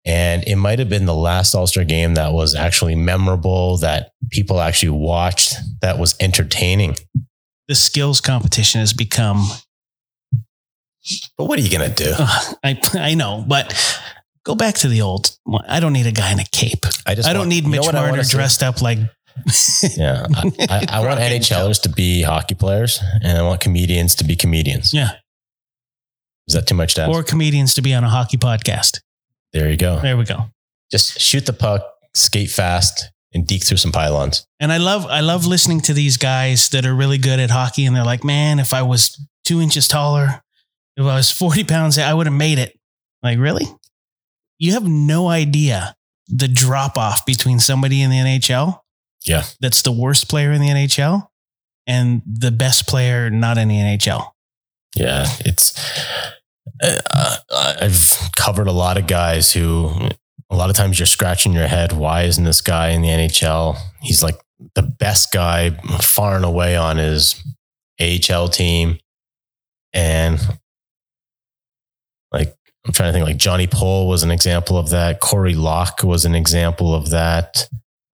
[0.05, 4.11] And it might have been the last All Star game that was actually memorable, that
[4.29, 6.95] people actually watched, that was entertaining.
[7.67, 9.47] The skills competition has become,
[11.37, 12.13] But what are you going to do?
[12.17, 13.73] Ugh, I, I know, but
[14.43, 15.35] go back to the old.
[15.67, 16.85] I don't need a guy in a cape.
[17.07, 18.35] I just I don't want- need you know Mitch Marner see?
[18.37, 18.99] dressed up like.
[19.97, 20.25] Yeah.
[20.33, 24.35] I, I, I want NHLers to be hockey players and I want comedians to be
[24.35, 24.93] comedians.
[24.93, 25.09] Yeah.
[26.47, 27.11] Is that too much to ask?
[27.11, 29.01] Or comedians to be on a hockey podcast.
[29.55, 29.99] There you go.
[29.99, 30.45] There we go.
[30.91, 31.81] Just shoot the puck,
[32.13, 34.45] skate fast, and deke through some pylons.
[34.59, 37.85] And I love I love listening to these guys that are really good at hockey,
[37.85, 40.41] and they're like, man, if I was two inches taller,
[40.97, 42.77] if I was forty pounds, I would have made it.
[43.23, 43.65] Like, really?
[44.59, 45.95] You have no idea
[46.27, 48.79] the drop off between somebody in the NHL,
[49.25, 49.43] Yeah.
[49.59, 51.27] that's the worst player in the NHL,
[51.87, 54.31] and the best player not in the NHL.
[54.95, 55.73] Yeah, it's.
[56.81, 59.91] Uh, I've covered a lot of guys who,
[60.49, 61.93] a lot of times you're scratching your head.
[61.93, 63.77] Why isn't this guy in the NHL?
[64.01, 64.39] He's like
[64.75, 67.41] the best guy far and away on his
[67.99, 68.99] AHL team,
[69.93, 70.39] and
[72.31, 73.25] like I'm trying to think.
[73.25, 75.19] Like Johnny Pohl was an example of that.
[75.19, 77.67] Corey Locke was an example of that.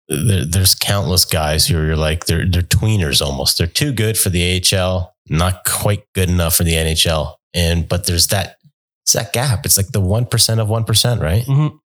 [0.08, 3.58] There, there's countless guys who are like they're they're tweeners almost.
[3.58, 7.36] They're too good for the AHL, not quite good enough for the NHL.
[7.56, 8.58] And but there's that
[9.04, 9.66] it's that gap.
[9.66, 11.44] It's like the one percent of one percent, right?
[11.46, 11.80] Mhm.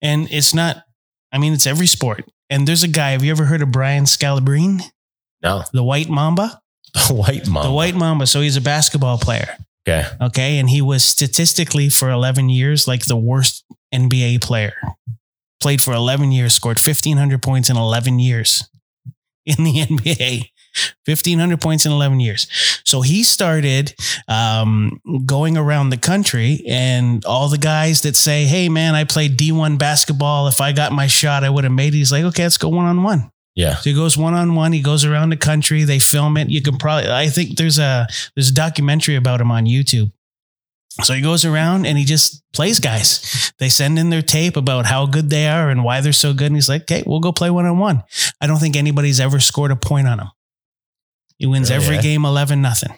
[0.00, 0.84] And it's not,
[1.32, 2.24] I mean, it's every sport.
[2.48, 4.82] And there's a guy, have you ever heard of Brian Scalabrine,
[5.42, 6.62] No, the White Mamba?
[7.08, 7.68] the white Mamba.
[7.68, 8.26] The White Mamba.
[8.26, 9.56] So he's a basketball player.
[9.86, 10.58] Okay, Okay.
[10.58, 14.74] And he was statistically for 11 years like the worst NBA player.
[15.60, 18.64] Played for 11 years, scored 1,500 points in 11 years
[19.46, 20.50] in the NBA.
[21.06, 22.46] 1,500 points in 11 years.
[22.84, 23.94] So he started
[24.28, 29.38] um, going around the country, and all the guys that say, Hey, man, I played
[29.38, 30.46] D1 basketball.
[30.48, 31.98] If I got my shot, I would have made it.
[31.98, 33.30] He's like, Okay, let's go one on one.
[33.54, 34.72] yeah, So he goes one on one.
[34.72, 35.84] He goes around the country.
[35.84, 36.48] They film it.
[36.48, 37.10] You can probably.
[37.10, 40.12] I think there's a there's a documentary about him on YouTube.
[41.02, 43.52] So he goes around and he just plays guys.
[43.58, 46.48] They send in their tape about how good they are and why they're so good.
[46.48, 48.02] And he's like, "Okay, we'll go play one on one."
[48.40, 50.28] I don't think anybody's ever scored a point on him.
[51.40, 52.02] He wins Really, every eh?
[52.02, 52.96] game eleven nothing.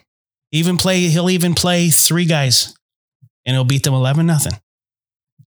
[0.51, 0.99] Even play.
[1.07, 2.75] He'll even play three guys,
[3.45, 4.53] and he'll beat them eleven nothing.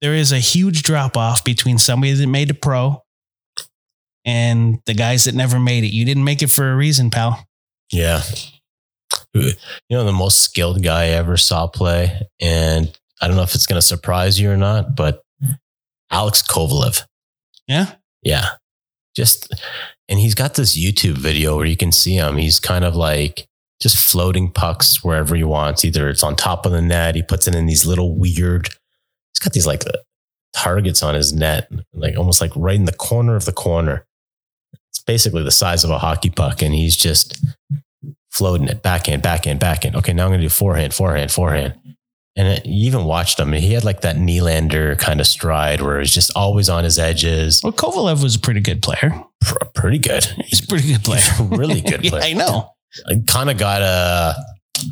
[0.01, 3.05] There is a huge drop off between somebody that made the pro
[4.25, 5.89] and the guys that never made it.
[5.93, 7.47] You didn't make it for a reason, pal.
[7.93, 8.23] yeah.
[9.35, 9.53] you
[9.91, 12.21] know, the most skilled guy I ever saw play.
[12.41, 15.23] And I don't know if it's going to surprise you or not, but
[16.11, 17.05] Alex Kovalev.
[17.67, 17.93] Yeah.
[18.23, 18.47] Yeah.
[19.17, 19.53] Just,
[20.09, 22.37] and he's got this YouTube video where you can see him.
[22.37, 23.47] He's kind of like
[23.81, 25.85] just floating pucks wherever he wants.
[25.85, 29.41] Either it's on top of the net, he puts it in these little weird, he's
[29.41, 29.99] got these like uh,
[30.55, 34.07] targets on his net, like almost like right in the corner of the corner.
[34.91, 36.63] It's basically the size of a hockey puck.
[36.63, 37.45] And he's just
[38.31, 39.97] floating it backhand, backhand, backhand.
[39.97, 41.75] Okay, now I'm going to do forehand, forehand, forehand.
[42.39, 43.53] And it, you even watched him.
[43.53, 47.61] He had like that Nylander kind of stride where he's just always on his edges.
[47.65, 49.25] Well, Kovalev was a pretty good player.
[49.41, 50.25] Pr- pretty good.
[50.47, 51.21] He's a pretty good player.
[51.41, 52.23] Really good Yeah, player.
[52.23, 52.71] I know.
[53.09, 54.37] I kind of got a,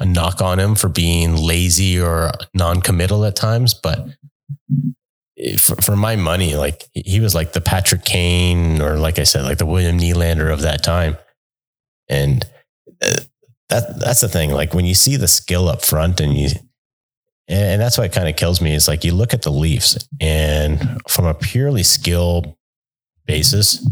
[0.01, 4.09] a knock on him for being lazy or non-committal at times, but
[5.59, 9.25] for, for my money, like he- he was like the Patrick Kane or like I
[9.25, 11.17] said, like the William Nylander of that time.
[12.09, 12.45] And
[13.03, 13.21] uh,
[13.69, 14.51] that that's the thing.
[14.51, 16.49] Like when you see the skill up front and you,
[17.49, 19.97] and, that's why it kind of kills me is like you look at the Leafs
[20.21, 22.59] and from a purely skill
[23.27, 23.87] basis,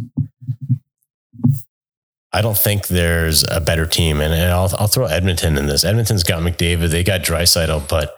[2.32, 4.20] I don't think there's a better team.
[4.20, 5.84] And, and I'll, I'll throw Edmonton in this.
[5.84, 8.16] Edmonton's got McDavid, they got Draisaitl, but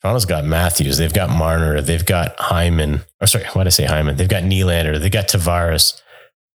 [0.00, 3.00] Toronto's got Matthews, they've got Marner, they've got Hyman.
[3.20, 4.16] Or sorry, why did I say Hyman?
[4.16, 6.00] They've got Nylander, they've got Tavares.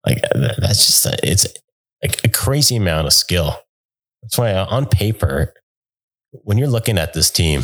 [0.04, 1.46] Like that's just it's
[2.02, 3.56] like a crazy amount of skill.
[4.22, 5.52] That's why on paper,
[6.30, 7.62] when you're looking at this team,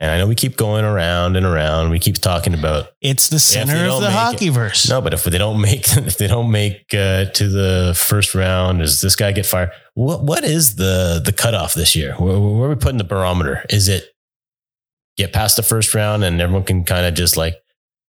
[0.00, 3.38] and I know we keep going around and around, we keep talking about It's the
[3.38, 4.88] center of the hockey verse.
[4.88, 8.78] no, but if they don't make if they don't make uh, to the first round,
[8.80, 9.70] does this guy get fired?
[9.94, 12.14] What what is the the cutoff this year?
[12.14, 13.64] Where, where are we putting the barometer?
[13.68, 14.08] Is it
[15.16, 17.56] get past the first round and everyone can kind of just like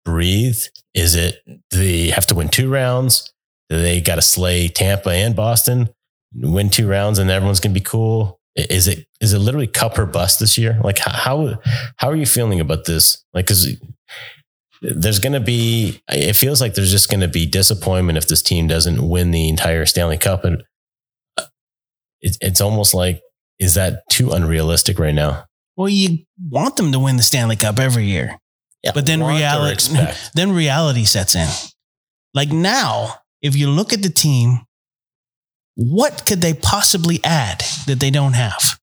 [0.04, 0.58] breathe?
[0.94, 3.32] Is it do they have to win two rounds?
[3.68, 5.88] Do they got to slay Tampa and Boston,
[6.34, 8.40] win two rounds, and everyone's gonna be cool?
[8.56, 10.80] Is it is it literally cup or bust this year?
[10.82, 11.58] Like how
[11.96, 13.22] how, are you feeling about this?
[13.34, 13.76] Like because
[14.80, 18.42] there's going to be it feels like there's just going to be disappointment if this
[18.42, 20.62] team doesn't win the entire Stanley Cup and
[21.36, 21.44] uh,
[22.20, 23.20] it, it's almost like
[23.58, 25.44] is that too unrealistic right now
[25.76, 28.38] Well, you want them to win the Stanley Cup every year,
[28.82, 29.94] yeah, but then reality
[30.34, 31.48] then reality sets in.
[32.34, 34.60] Like now, if you look at the team,
[35.76, 38.78] what could they possibly add that they don't have?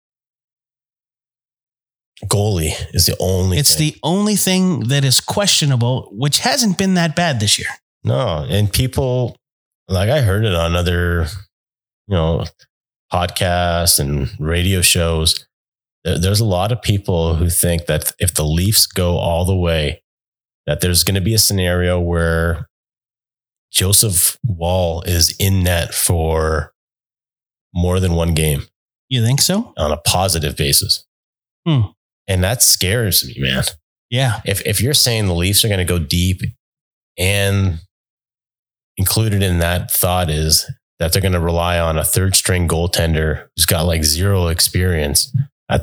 [2.25, 3.91] goalie is the only It's thing.
[3.91, 7.67] the only thing that is questionable, which hasn't been that bad this year.
[8.03, 9.35] no and people
[9.89, 11.25] like I heard it on other
[12.07, 12.45] you know
[13.11, 15.45] podcasts and radio shows
[16.05, 20.01] there's a lot of people who think that if the Leafs go all the way
[20.65, 22.67] that there's going to be a scenario where
[23.71, 26.72] Joseph Woll is in net for
[27.73, 28.63] more than one game
[29.09, 29.73] You think so?
[29.77, 31.05] on a positive basis.
[31.67, 31.81] Hmm.
[32.27, 33.63] And that scares me, man.
[34.09, 34.41] Yeah.
[34.45, 36.41] If if you're saying the Leafs are going to go deep
[37.17, 37.79] and
[38.97, 43.47] included in that thought is that they're going to rely on a third string goaltender
[43.55, 45.35] who's got like zero experience
[45.69, 45.81] at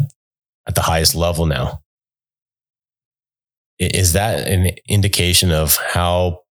[0.68, 1.81] at the highest level now.
[3.79, 6.42] Is that an indication of how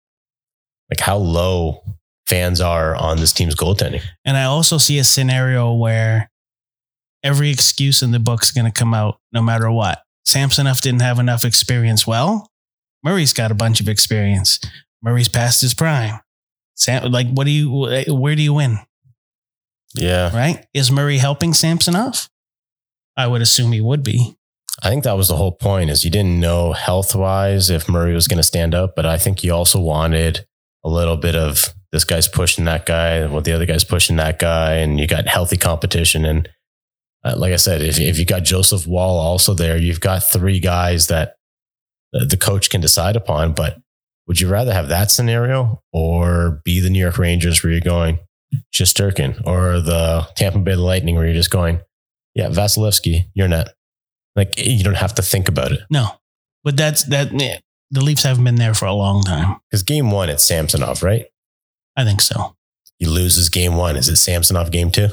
[0.90, 1.82] like how low
[2.28, 4.02] fans are on this team's goaltending?
[4.24, 6.30] And I also see a scenario where
[7.22, 10.02] every excuse in the book's going to come out no matter what.
[10.24, 12.06] Samsonov didn't have enough experience.
[12.06, 12.50] Well,
[13.02, 14.60] Murray's got a bunch of experience.
[15.02, 16.20] Murray's past his prime.
[16.74, 17.70] Sam, like, what do you,
[18.08, 18.78] where do you win?
[19.94, 20.34] Yeah.
[20.36, 20.66] Right?
[20.74, 22.28] Is Murray helping Samsonov?
[23.16, 24.36] I would assume he would be.
[24.82, 28.14] I think that was the whole point is you didn't know health wise if Murray
[28.14, 30.46] was going to stand up, but I think you also wanted
[30.84, 34.38] a little bit of this guy's pushing that guy, well, the other guy's pushing that
[34.38, 36.24] guy, and you got healthy competition.
[36.24, 36.48] And
[37.24, 40.60] uh, like I said, if, if you got Joseph Woll also there, you've got three
[40.60, 41.34] guys that
[42.12, 43.52] the coach can decide upon.
[43.52, 43.78] But
[44.26, 48.18] would you rather have that scenario or be the New York Rangers where you're going
[48.74, 51.80] Shesterkin or the Tampa Bay Lightning where you're just going,
[52.34, 53.74] yeah, Vasilevskiy, you're net.
[54.36, 56.10] Like you don't have to think about it No,
[56.62, 57.30] but that's that.
[57.90, 59.56] The Leafs haven't been there for a long time.
[59.70, 61.24] because game one, it's Samsonov, right?
[61.98, 62.54] I think so.
[62.98, 63.96] He loses game one.
[63.96, 65.08] Is it Samsonov game two?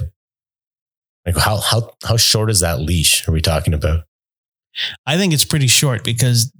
[1.26, 3.28] Like how how how short is that leash?
[3.28, 4.06] Are we talking about?
[5.06, 6.52] I think it's pretty short because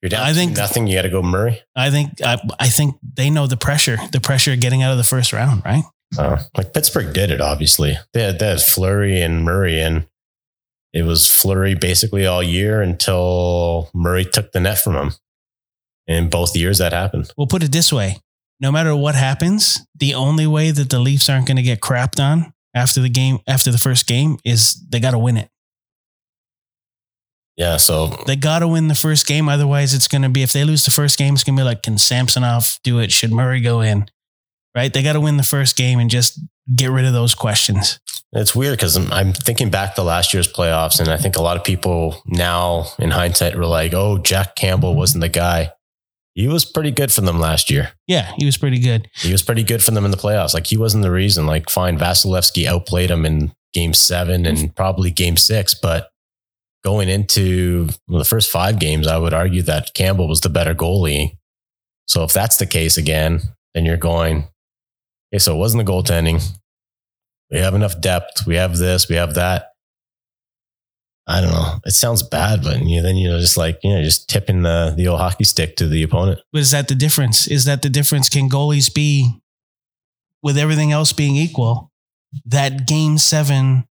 [0.00, 0.22] You're down.
[0.26, 0.86] I think nothing.
[0.86, 1.60] You got to go Murray.
[1.74, 4.98] I think I, I think they know the pressure, the pressure of getting out of
[4.98, 5.84] the first round, right?
[6.18, 7.40] Uh, like Pittsburgh did it.
[7.40, 10.06] Obviously, they had, they had Fleury and Murray, and
[10.94, 15.12] it was Fleury basically all year until Murray took the net from him.
[16.06, 17.32] In both years, that happened.
[17.36, 18.18] We'll put it this way:
[18.60, 22.22] no matter what happens, the only way that the Leafs aren't going to get crapped
[22.22, 25.50] on after the game, after the first game, is they got to win it.
[27.56, 27.78] Yeah.
[27.78, 29.48] So They got to win the first game.
[29.48, 31.64] Otherwise, it's going to be, if they lose the first game, it's going to be
[31.64, 33.12] like, can Samsonov do it?
[33.12, 34.06] Should Murray go in?
[34.74, 34.92] Right?
[34.92, 36.38] They got to win the first game and just
[36.74, 37.98] get rid of those questions.
[38.32, 41.42] it's weird because I'm, I'm thinking back to last year's playoffs, and I think a
[41.42, 45.70] lot of people now in hindsight were like, oh, Jack Campbell wasn't the guy.
[46.36, 47.92] He was pretty good for them last year.
[48.06, 49.08] Yeah, he was pretty good.
[49.14, 50.52] He was pretty good for them in the playoffs.
[50.52, 51.46] Like he wasn't the reason.
[51.46, 56.10] Like fine, Vasilevskiy outplayed him in game seven and probably game six, but
[56.84, 61.38] going into the first five games, I would argue that Campbell was the better goalie.
[62.06, 63.40] So if that's the case again,
[63.74, 64.48] then you're going,
[65.32, 66.46] okay, so it wasn't the goaltending.
[67.50, 68.46] We have enough depth.
[68.46, 69.72] We have this, we have that.
[71.28, 71.80] I don't know.
[71.84, 74.94] It sounds bad, but you then you know, just like you know, just tipping the
[74.96, 76.40] the old hockey stick to the opponent.
[76.52, 77.48] But is that the difference?
[77.48, 78.28] Is that the difference?
[78.28, 79.40] Can goalies be,
[80.42, 81.90] with everything else being equal,
[82.44, 83.88] that game seven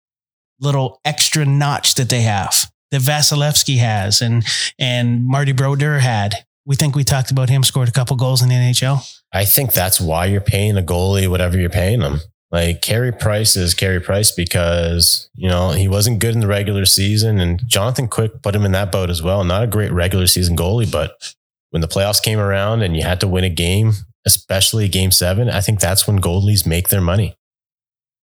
[0.60, 4.44] little extra notch that they have, that Vasilevskiy has and
[4.80, 6.46] and Marty Brodeur had?
[6.66, 9.22] We think we talked about him scored a couple goals in the NHL.
[9.32, 12.22] I think that's why you're paying a goalie whatever you're paying them.
[12.52, 16.86] Like Carey Price is Carey Price because, you know, he wasn't good in the regular
[16.86, 19.44] season and Jonathan Quick put him in that boat as well.
[19.44, 21.36] Not a great regular season goalie, but
[21.70, 23.94] when the playoffs came around and you had to win a game,
[24.26, 27.36] especially game seven, I think that's when goalies make their money.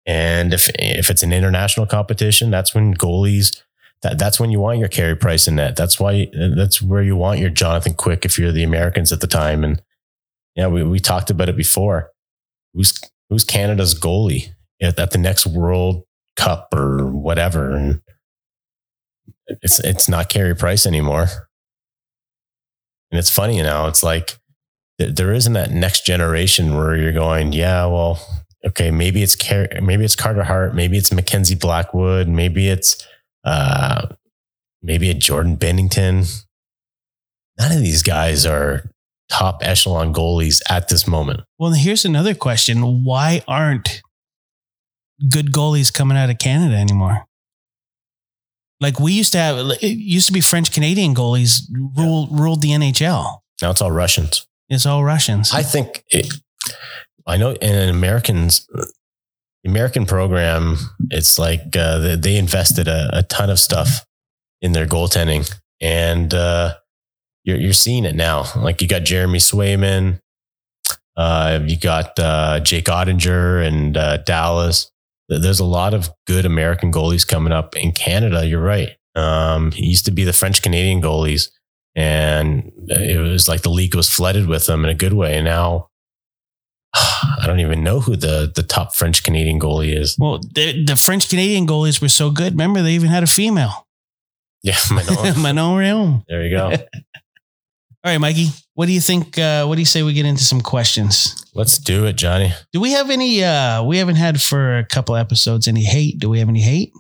[0.07, 3.61] And if if it's an international competition, that's when goalies
[4.03, 5.77] that, that's when you want your Carey Price in net.
[5.77, 9.27] That's why that's where you want your Jonathan Quick if you're the Americans at the
[9.27, 9.65] time.
[9.65, 9.83] And
[10.57, 12.11] yeah, we, we talked about it before.
[12.75, 12.99] Who's
[13.33, 14.49] who's Canada's goalie
[14.83, 16.05] at, the next World
[16.37, 17.71] Cup or whatever?
[17.73, 18.03] And
[19.49, 21.29] it's it's not Carey Price anymore.
[23.11, 23.87] And it's funny you now.
[23.87, 24.39] It's like
[24.99, 28.21] th- there isn't that next generation where you're going, yeah, well,
[28.67, 33.03] okay, maybe it's Car- maybe it's Carter Hart, maybe it's Mackenzie Blackwood, maybe it's
[33.45, 34.09] uh,
[34.83, 36.45] maybe a Jordan Binnington.
[37.59, 38.92] None of these guys are
[39.33, 41.41] top echelon goalies at this moment.
[41.59, 44.03] Well, here's another question: Why aren't
[45.29, 47.25] good goalies coming out of Canada anymore?
[48.81, 51.63] Like we used to have, it used to be French Canadian goalies
[51.97, 53.39] ruled ruled the NHL.
[53.63, 54.47] Now it's all Russians.
[54.69, 55.53] It's all Russians.
[55.55, 56.33] I think it,
[57.27, 60.77] I know in Americans, the American program,
[61.11, 64.05] it's like uh, they, they invested a, a ton of stuff
[64.61, 65.49] in their goaltending,
[65.81, 66.75] and uh,
[67.45, 68.45] you're you're seeing it now.
[68.57, 70.21] Like you got Jeremy Swayman,
[71.17, 74.91] uh, you got uh, Jake Oettinger and uh, Dallas.
[75.29, 78.47] There's a lot of good American goalies coming up in Canada.
[78.47, 78.91] You're right.
[79.15, 81.49] Um, it used to be the French Canadian goalies,
[81.95, 85.37] and it was like the league was flooded with them in a good way.
[85.37, 85.89] And now
[86.95, 90.17] I don't even know who the the top French Canadian goalie is.
[90.19, 92.53] well, the, the French Canadian goalies were so good.
[92.53, 93.87] Remember, they even had a female,
[94.63, 95.43] Yeah, Manon.
[95.43, 96.73] Manon there you go.
[98.05, 99.39] All right, Mikey, what do you think?
[99.39, 101.47] Uh, what do you say we get into some questions?
[101.55, 102.53] Let's do it, Johnny.
[102.73, 103.45] Do we have any?
[103.45, 106.19] Uh, we haven't had for a couple episodes any hate.
[106.19, 106.93] Do we have any hate?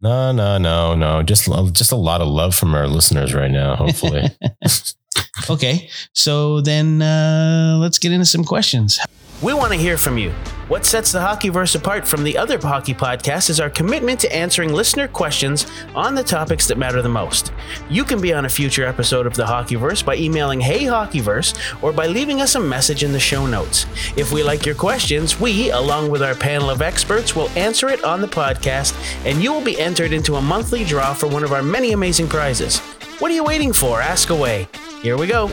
[0.00, 1.22] No, no, no, no.
[1.22, 3.76] Just just a lot of love from our listeners right now.
[3.76, 4.24] Hopefully,
[5.50, 8.98] Okay, so then uh, let's get into some questions.
[9.42, 10.30] We want to hear from you.
[10.68, 14.72] What sets the Hockeyverse apart from the other hockey podcasts is our commitment to answering
[14.72, 17.52] listener questions on the topics that matter the most.
[17.90, 21.92] You can be on a future episode of the Hockeyverse by emailing Hey Hockeyverse or
[21.92, 23.84] by leaving us a message in the show notes.
[24.16, 28.02] If we like your questions, we, along with our panel of experts, will answer it
[28.02, 28.94] on the podcast,
[29.26, 32.28] and you will be entered into a monthly draw for one of our many amazing
[32.28, 32.80] prizes.
[33.18, 34.00] What are you waiting for?
[34.00, 34.68] Ask away.
[35.02, 35.48] Here we go.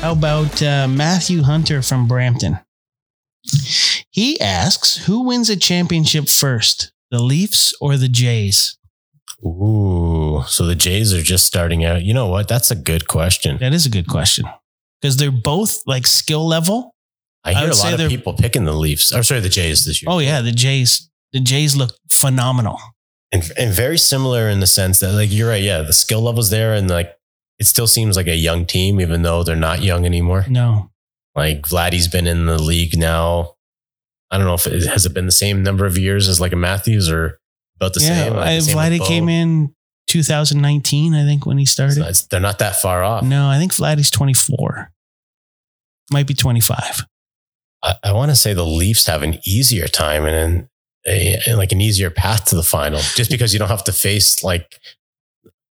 [0.00, 2.58] How about uh, Matthew Hunter from Brampton?
[4.10, 8.76] He asks, "Who wins a championship first, the Leafs or the Jays?"
[9.44, 10.42] ooh.
[10.46, 12.02] So the Jays are just starting out.
[12.02, 12.48] You know what?
[12.48, 13.58] That's a good question.
[13.58, 14.46] That is a good question
[15.00, 16.94] because they're both like skill level.
[17.44, 19.12] I I hear would a say lot of people picking the Leafs.
[19.12, 20.10] I'm sorry, the Jays this year.
[20.10, 21.08] Oh yeah, the Jays.
[21.32, 22.78] The Jays look phenomenal.
[23.32, 25.62] And and very similar in the sense that like you're right.
[25.62, 27.14] Yeah, the skill levels there, and like
[27.58, 30.46] it still seems like a young team, even though they're not young anymore.
[30.48, 30.90] No,
[31.34, 33.54] Like Vladdy's been in the league now.
[34.30, 36.52] I don't know if it has it been the same number of years as like
[36.52, 37.38] a Matthews or
[37.76, 38.34] about the yeah, same.
[38.34, 39.74] Like I, the same Vladdy came in
[40.08, 42.04] 2019, I think, when he started.
[42.30, 43.24] they're not that far off.
[43.24, 44.90] No, I think Vladdy's 24.
[46.10, 47.04] Might be 25.
[47.82, 50.68] I, I want to say the Leafs have an easier time and an,
[51.08, 54.42] a, like an easier path to the final, just because you don't have to face
[54.42, 54.78] like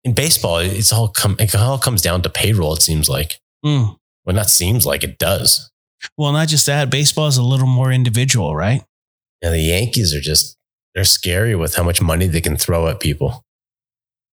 [0.05, 0.59] in baseball.
[0.59, 2.75] It's all come it all comes down to payroll.
[2.75, 3.41] It seems like.
[3.65, 3.97] Mm.
[4.25, 5.71] Well, not seems like it does.
[6.17, 6.91] Well, not just that.
[6.91, 8.83] Baseball is a little more individual, right?
[9.41, 10.57] And the Yankees are just
[10.95, 13.45] they're scary with how much money they can throw at people.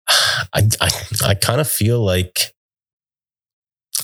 [0.07, 0.89] I I,
[1.25, 2.53] I kind of feel like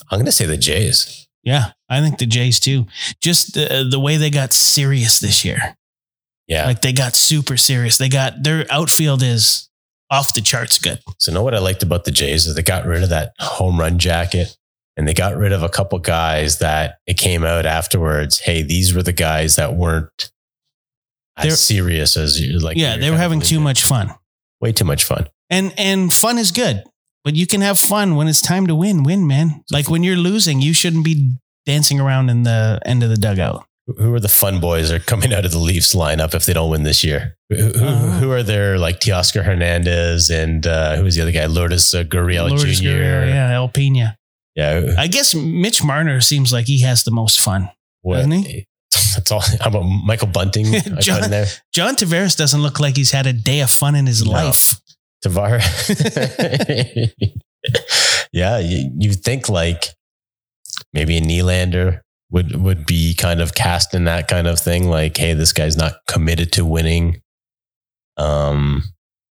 [0.10, 1.28] I'm going to say the Jays.
[1.44, 2.88] Yeah, I think the Jays too.
[3.22, 5.76] Just the, the way they got serious this year.
[6.48, 6.66] Yeah.
[6.66, 7.98] Like they got super serious.
[7.98, 9.70] They got their outfield is
[10.10, 11.00] off the charts good.
[11.20, 13.80] So, know what I liked about the Jays is they got rid of that home
[13.80, 14.56] run jacket
[14.98, 18.40] and they got rid of a couple guys that it came out afterwards.
[18.40, 20.32] Hey, these were the guys that weren't
[21.38, 22.78] as They're- serious as you like.
[22.78, 24.14] yeah, they were having too much fun.
[24.62, 25.28] way too much fun.
[25.50, 26.84] And and fun is good.
[27.24, 29.64] But you can have fun when it's time to win, win, man.
[29.72, 31.32] Like when you're losing, you shouldn't be
[31.66, 33.66] dancing around in the end of the dugout.
[33.86, 36.54] Who are the fun boys that are coming out of the Leafs lineup if they
[36.54, 37.36] don't win this year?
[37.50, 38.12] Who, who, Uh.
[38.20, 41.48] who are there like Teoscar Hernandez and uh, who was the other guy?
[41.48, 42.88] Lourdes uh, Gurriel Lourdes Jr.
[42.88, 44.18] Gurriel, yeah, El Pena.
[44.56, 44.96] Yeah.
[44.98, 47.70] I guess Mitch Marner seems like he has the most fun.
[48.02, 48.68] What- Doesn't he?
[49.16, 49.42] That's all.
[49.42, 50.66] How about Michael Bunting?
[51.00, 51.48] John- there.
[51.74, 54.32] John Tavares doesn't look like he's had a day of fun in his No.
[54.32, 54.80] life.
[55.26, 55.90] Tavares.
[58.32, 59.86] yeah, you, you think like
[60.94, 62.02] maybe a Nylander
[62.34, 64.90] would would be kind of cast in that kind of thing.
[64.90, 67.22] Like, hey, this guy's not committed to winning.
[68.18, 68.84] Um,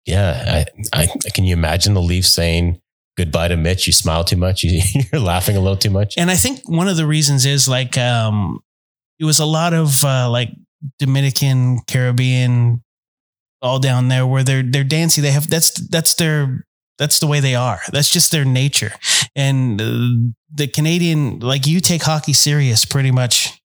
[0.04, 2.80] yeah, I, I can you imagine the Leafs saying
[3.16, 3.86] goodbye to Mitch?
[3.86, 4.64] You smile too much.
[4.68, 4.82] You,
[5.12, 6.14] you're laughing a little too much.
[6.18, 8.60] And I think one of the reasons is like um
[9.20, 10.50] it was a lot of uh like
[10.98, 12.82] Dominican, Caribbean,
[13.62, 15.22] all down there where they're they're dancing.
[15.22, 16.66] They have that's that's their
[16.98, 17.80] that's the way they are.
[17.92, 18.92] That's just their nature.
[19.36, 23.60] And uh, the Canadian, like you take hockey serious pretty much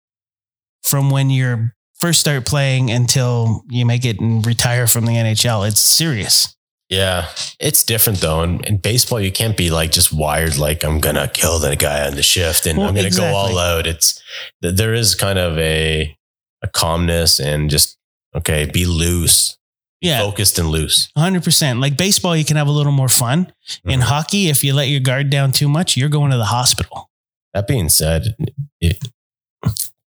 [0.83, 5.67] from when you're first start playing until you make it and retire from the NHL.
[5.69, 6.55] It's serious.
[6.89, 7.29] Yeah,
[7.61, 8.43] it's different though.
[8.43, 12.07] In, in baseball, you can't be like just wired like I'm gonna kill the guy
[12.07, 13.31] on the shift and Well, I'm gonna exactly.
[13.31, 13.87] go all out.
[13.87, 14.23] It's
[14.63, 16.17] there is kind of a
[16.63, 17.99] a calmness and just
[18.35, 19.58] okay, be loose,
[20.01, 20.21] Yeah.
[20.21, 21.09] focused and loose.
[21.17, 21.81] Hundred percent.
[21.81, 23.53] Like baseball, you can have a little more fun.
[23.85, 24.05] In Mhm.
[24.05, 27.11] hockey, if you let your guard down too much, you're going to the hospital.
[27.55, 28.37] That being said,
[28.81, 28.99] if,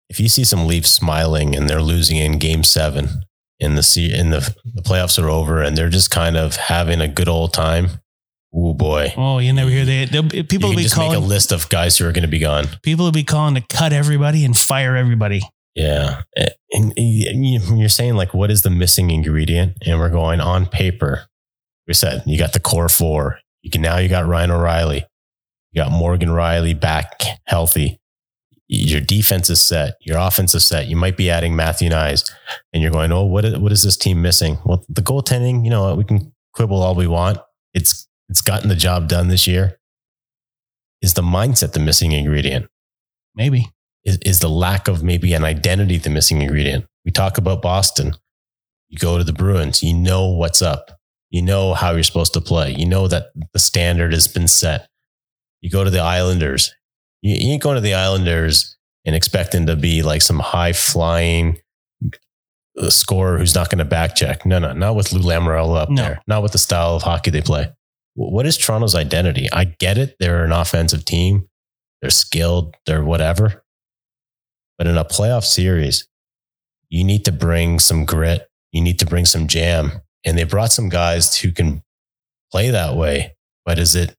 [0.09, 3.21] if you see some Leafs smiling and they're losing in Game Seven,
[3.59, 7.07] in the in the the playoffs are over and they're just kind of having a
[7.07, 7.89] good old time.
[8.53, 9.13] Oh boy.
[9.17, 10.45] Oh, you never hear that.
[10.49, 12.65] People will be just make a list of guys who are going to be gone.
[12.83, 15.41] People will be calling to cut everybody and fire everybody.
[15.77, 16.23] Yeah.
[16.71, 19.77] And you're saying, like, what is the missing ingredient?
[19.85, 21.27] And we're going on paper.
[21.87, 23.39] We said you got the core four.
[23.61, 25.05] You can now you got Ryan O'Reilly.
[25.71, 27.99] You got Morgan Rielly back healthy.
[28.67, 29.93] Your defense is set.
[30.01, 30.87] Your offense is set.
[30.87, 32.29] You might be adding Matthew Knies.
[32.73, 34.57] And you're going, oh, what is, what is this team missing?
[34.65, 37.37] Well, the goaltending, you know, we can quibble all we want.
[37.75, 39.79] It's it's gotten the job done this year.
[41.03, 42.67] Is the mindset the missing ingredient?
[43.35, 43.71] Maybe.
[44.07, 46.85] Is, is the lack of maybe an identity the missing ingredient.
[47.05, 48.13] We talk about Boston.
[48.89, 50.91] You go to the Bruins, you know what's up.
[51.29, 52.71] You know how you're supposed to play.
[52.73, 54.87] You know that the standard has been set.
[55.61, 56.73] You go to the Islanders.
[57.21, 61.57] You, you ain't going to the Islanders and expecting to be like some high flying
[62.79, 64.45] uh, scorer who's not going to back check.
[64.45, 66.01] No, no, not with Lou Lamoriello up No.
[66.01, 66.21] there.
[66.27, 67.71] Not with the style of hockey they play.
[68.15, 69.47] What is Toronto's identity?
[69.51, 70.15] I get it.
[70.19, 71.47] They're an offensive team.
[72.01, 72.75] They're skilled.
[72.85, 73.63] They're whatever.
[74.77, 76.07] But in a playoff series,
[76.89, 78.47] you need to bring some grit.
[78.71, 79.91] You need to bring some jam.
[80.25, 81.83] And they brought some guys who can
[82.51, 83.35] play that way.
[83.65, 84.15] But is it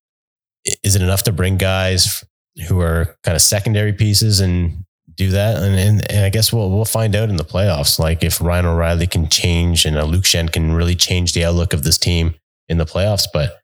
[0.83, 2.25] is it enough to bring guys
[2.69, 4.85] who are kind of secondary pieces and
[5.15, 5.63] do that?
[5.63, 7.99] And, and, and I guess we'll we'll find out in the playoffs.
[7.99, 11.73] Like if Ryan O'Reilly can change and a Luke Schenn can really change the outlook
[11.73, 12.35] of this team
[12.69, 13.27] in the playoffs.
[13.33, 13.59] But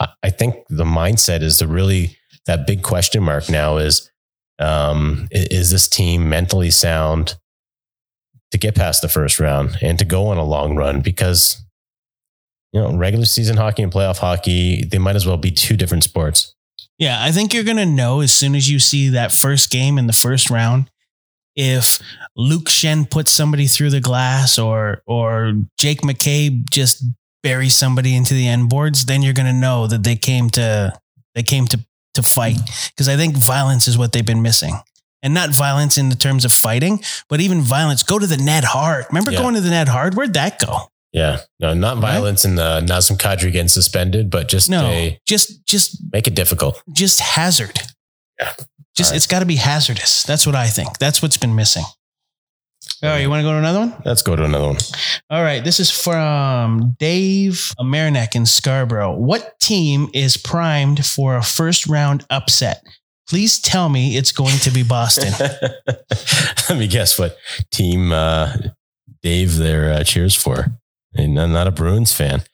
[0.00, 2.16] I, I think the mindset is the really
[2.46, 4.10] that big question mark now is
[4.58, 7.36] um, is this team mentally sound
[8.50, 11.00] to get past the first round and to go on a long run?
[11.00, 11.62] Because
[12.72, 16.04] you know, regular season hockey and playoff hockey, they might as well be two different
[16.04, 16.54] sports.
[16.98, 19.98] Yeah, I think you're going to know as soon as you see that first game
[19.98, 20.90] in the first round
[21.56, 21.98] if
[22.36, 27.02] Luke Schenn puts somebody through the glass or or Jake McCabe just
[27.42, 30.92] buries somebody into the end boards, then you're going to know that they came to
[31.34, 31.80] they came to
[32.16, 32.58] to fight
[32.90, 34.74] because I think violence is what they've been missing.
[35.22, 38.02] And not violence in the terms of fighting, but even violence.
[38.02, 39.06] Go to the net hard.
[39.08, 39.38] Remember Yeah.
[39.40, 40.14] going to the net hard?
[40.14, 40.90] Where'd that go?
[41.12, 45.64] Yeah, no, not violence and uh, Nazem Kadri getting suspended, but just No, a, just
[45.66, 46.82] just make it difficult.
[46.92, 47.80] just hazard.
[48.38, 48.52] Yeah.
[48.94, 49.16] Just right.
[49.16, 50.22] it's got to be hazardous.
[50.24, 50.98] That's what I think.
[50.98, 51.84] That's what's been missing.
[53.02, 53.94] All right, you want to go to another one?
[54.04, 54.76] Let's go to another one.
[55.28, 59.14] All right, this is from Dave Amerinek in Scarborough.
[59.14, 62.82] What team is primed for a first round upset?
[63.28, 65.32] Please tell me it's going to be Boston.
[66.68, 67.36] Let me guess what
[67.70, 68.56] team uh,
[69.22, 70.66] Dave there uh, cheers for.
[71.14, 72.44] And I'm not a Bruins fan.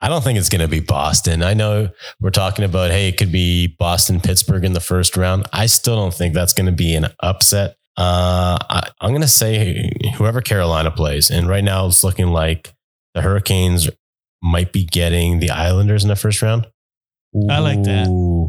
[0.00, 1.42] I don't think it's going to be Boston.
[1.42, 1.90] I know
[2.20, 5.46] we're talking about, hey, it could be Boston, Pittsburgh in the first round.
[5.52, 7.76] I still don't think that's going to be an upset.
[7.96, 11.30] Uh, I, I'm going to say whoever Carolina plays.
[11.30, 12.74] And right now it's looking like
[13.14, 13.88] the Hurricanes
[14.42, 16.66] might be getting the Islanders in the first round.
[17.50, 18.06] I like that.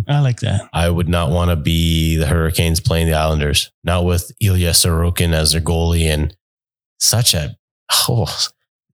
[0.08, 0.70] I like that.
[0.72, 5.34] I would not want to be the Hurricanes playing the Islanders, not with Ilya Sorokin
[5.34, 6.36] as their goalie and
[7.00, 7.58] such a
[8.08, 8.34] oh,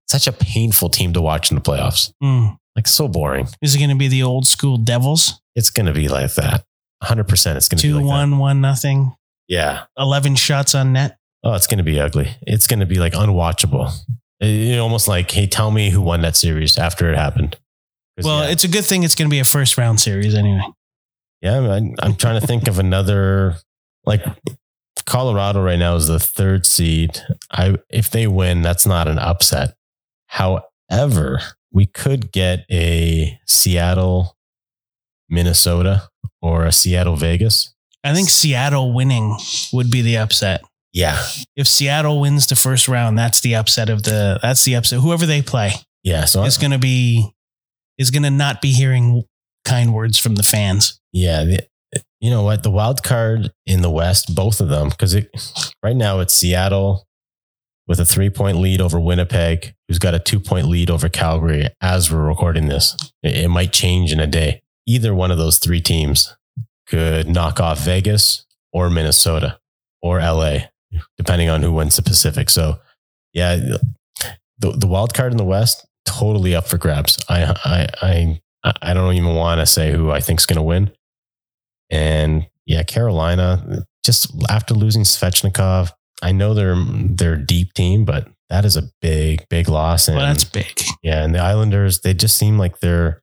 [0.08, 2.12] such a painful team to watch in the playoffs.
[2.22, 2.58] Mm.
[2.74, 3.46] Like so boring.
[3.62, 5.40] Is it going to be the old school Devils?
[5.54, 6.64] It's going to be like that.
[7.04, 8.36] 100% it's going to be Two like one that.
[8.36, 9.14] one nothing.
[9.48, 9.84] Yeah.
[9.98, 11.18] Eleven shots on net.
[11.42, 12.30] Oh, it's going to be ugly.
[12.42, 13.92] It's going to be like unwatchable.
[14.40, 17.58] It, almost like, hey, tell me who won that series after it happened.
[18.22, 20.62] Well, yeah, it's a good thing it's going to be a first round series anyway.
[21.42, 23.56] yeah, I'm, I'm trying to think of another
[24.06, 24.24] like
[25.06, 27.20] Colorado right now is the third seed.
[27.50, 29.74] I if they win, that's not an upset.
[30.28, 31.40] However,
[31.72, 34.36] we could get a Seattle,
[35.28, 36.08] Minnesota,
[36.40, 37.73] or a Seattle Vegas.
[38.04, 39.36] I think Seattle winning
[39.72, 40.62] would be the upset.
[40.92, 41.20] Yeah,
[41.56, 45.00] If Seattle wins the first round, that's the upset of the that's the upset.
[45.00, 45.72] Whoever they play
[46.04, 46.26] yeah.
[46.26, 47.34] So it's going to be
[47.98, 49.24] is going to not be hearing
[49.64, 51.00] kind words from the fans.
[51.12, 51.66] Yeah, the,
[52.20, 52.62] you know what?
[52.62, 55.30] The wild card in the West, both of them, because it
[55.82, 57.08] right now it's Seattle
[57.88, 61.68] with a three point lead over Winnipeg, who's got a two point lead over Calgary.
[61.80, 64.62] As we're recording this, it, it might change in a day.
[64.86, 66.36] Either one of those three teams
[66.86, 69.58] could knock off Vegas or Minnesota
[70.02, 70.58] or LA,
[71.16, 72.50] depending on who wins the Pacific.
[72.50, 72.78] So,
[73.32, 73.56] yeah,
[74.58, 77.18] the the wild card in the West totally up for grabs.
[77.28, 77.86] I I
[78.62, 80.90] I I don't even want to say who I think is going to win.
[81.90, 85.90] And yeah, Carolina, just after losing Svechnikov,
[86.22, 90.08] I know they're they're a deep team, but that is a big, big loss.
[90.08, 90.80] And Well, that's big.
[91.02, 93.22] yeah, and the Islanders, they just seem like they're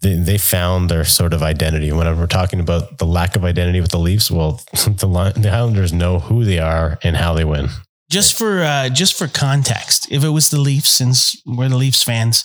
[0.00, 1.92] they, they found their sort of identity.
[1.92, 5.92] Whenever we're talking about the lack of identity with the Leafs, well, the the Islanders
[5.92, 7.68] know who they are and how they win.
[8.10, 12.02] Just for uh, just for context, if it was the Leafs, since we're the Leafs
[12.02, 12.44] fans,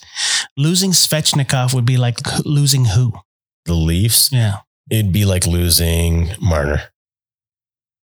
[0.55, 3.13] losing Svechnikov would be like losing who?
[3.65, 4.57] The Leafs, Yeah,
[4.89, 6.84] it'd be like losing Marner.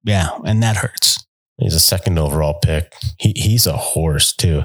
[0.04, 1.24] yeah, and that hurts.
[1.60, 2.92] He's a second overall pick.
[3.18, 4.64] He he's a horse too.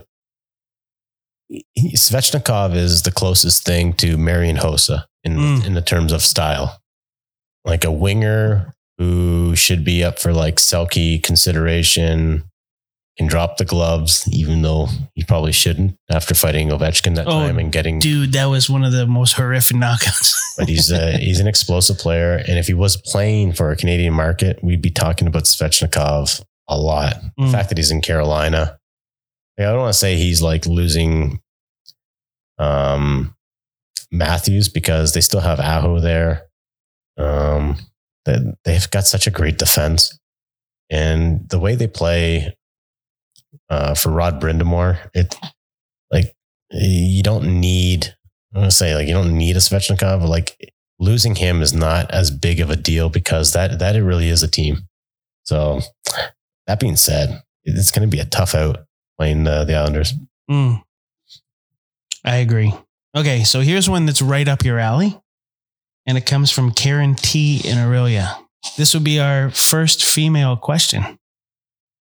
[1.95, 5.65] Svechnikov is the closest thing to Marian Hossa in Mm.
[5.65, 6.79] in the terms of style,
[7.65, 12.43] like a winger who should be up for like Selke consideration.
[13.19, 17.59] Can drop the gloves, even though he probably shouldn't after fighting Ovechkin that Oh, time
[17.59, 17.99] and getting.
[17.99, 20.35] Dude, that was one of the most horrific knockouts.
[20.57, 24.13] But he's a, he's an explosive player, and if he was playing for a Canadian
[24.13, 27.15] market, we'd be talking about Svechnikov a lot.
[27.37, 27.51] The Mm.
[27.51, 28.79] fact that he's in Carolina,
[29.59, 31.39] I don't want to say he's like losing
[32.57, 33.35] um,
[34.11, 36.47] Matthews because they still have Aho there.
[37.17, 37.77] Um,
[38.25, 40.17] that they've got such a great defense,
[40.89, 42.55] and the way they play
[43.69, 45.35] uh, for Rod Brind'Amour, it
[46.11, 46.33] like
[46.71, 48.15] you don't need.
[48.53, 52.09] I'm gonna say like you don't need a Svechnikov, but like losing him is not
[52.11, 54.87] as big of a deal because that that it really is a team.
[55.43, 55.81] So
[56.67, 58.85] that being said, it's going to be a tough out
[59.17, 60.13] playing the, the Islanders.
[60.49, 60.82] Mm.
[62.23, 62.73] I agree.
[63.15, 65.19] Okay, so here's one that's right up your alley,
[66.05, 68.35] and it comes from Karen T in Orillia.
[68.77, 71.19] This would be our first female question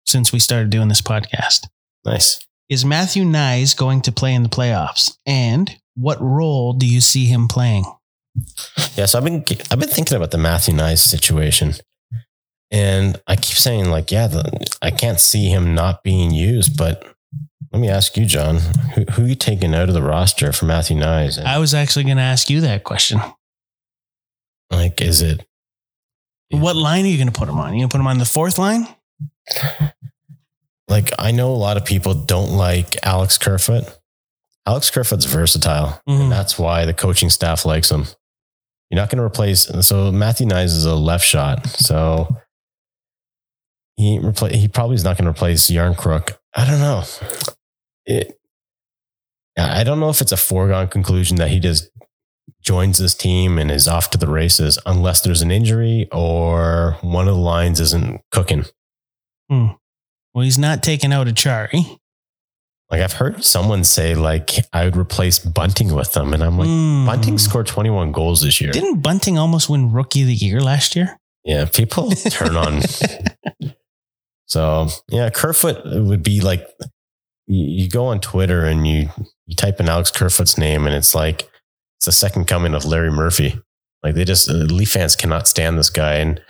[0.06, 1.68] since we started doing this podcast.
[2.06, 2.46] Nice.
[2.70, 5.18] Is Matthew Knies going to play in the playoffs?
[5.26, 7.86] And what role do you see him playing?
[8.96, 11.74] Yeah, so I've been I've been thinking about the Matthew Knies situation,
[12.70, 16.78] and I keep saying like, yeah, the, I can't see him not being used.
[16.78, 17.04] But
[17.72, 18.58] let me ask you, John,
[18.96, 21.38] who, who are you taking out of the roster for Matthew Knies?
[21.38, 23.20] And, I was actually going to ask you that question.
[24.72, 25.46] like, is it
[26.50, 27.74] What line are you going to put him on?
[27.74, 28.88] You going to put him on the fourth line?
[30.88, 33.86] like I know a lot of people don't like Alex Kerfoot.
[34.66, 36.22] Alex Kerfoot's versatile, Mhm.
[36.24, 38.06] and that's why the coaching staff likes him.
[38.90, 39.68] You're not going to replace.
[39.88, 42.38] So Matthew Knies is a left shot, so
[43.96, 46.38] he repla- He probably is not going to replace Jarnkrok.
[46.54, 47.04] I don't know.
[48.06, 48.38] It.
[49.58, 51.90] I don't know if it's a foregone conclusion that he just
[52.64, 57.28] joins this team and is off to the races unless there's an injury or one
[57.28, 58.66] of the lines isn't cooking.
[59.50, 59.78] Well,
[60.36, 61.98] he's not taking out Acciari.
[62.90, 66.68] Like I've heard someone say like I would replace Bunting with them, and I'm like,
[66.68, 67.06] Mm.
[67.06, 68.72] Bunting scored 21 goals this year.
[68.72, 71.18] Didn't Bunting almost win Rookie of the Year last year?
[71.44, 72.82] yeah, people turn on
[74.46, 76.68] So yeah, Kerfoot would be like
[77.52, 79.10] you, you go on Twitter and you
[79.46, 81.50] you type in Alex Kerfoot's name and it's like
[81.98, 83.60] it's the second coming of Larry Murphy.
[84.02, 86.42] Like they just uh, Leaf fans cannot stand this guy, and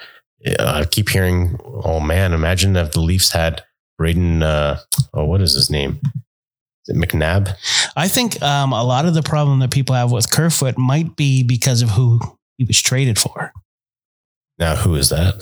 [0.59, 3.63] uh, I keep hearing, "Oh man, imagine if the Leafs had
[3.97, 4.41] Braden.
[4.43, 4.79] Uh,
[5.13, 5.99] oh, what is his name?
[6.05, 7.53] Is it McNabb?
[7.97, 11.43] I think um, a lot of the problem that people have with Kerfoot might be
[11.43, 12.19] because of who
[12.57, 13.51] he was traded for.
[14.57, 15.35] Now, who is that?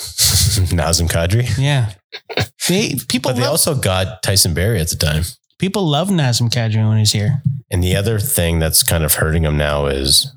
[0.74, 1.47] Nazem Kadri.
[1.60, 1.93] Yeah,
[2.68, 5.24] they, people But they love, also got Tyson Barrie at the time.
[5.60, 7.43] People love Nazem Kadri when he's here.
[7.70, 10.34] And the other thing that's kind of hurting him now is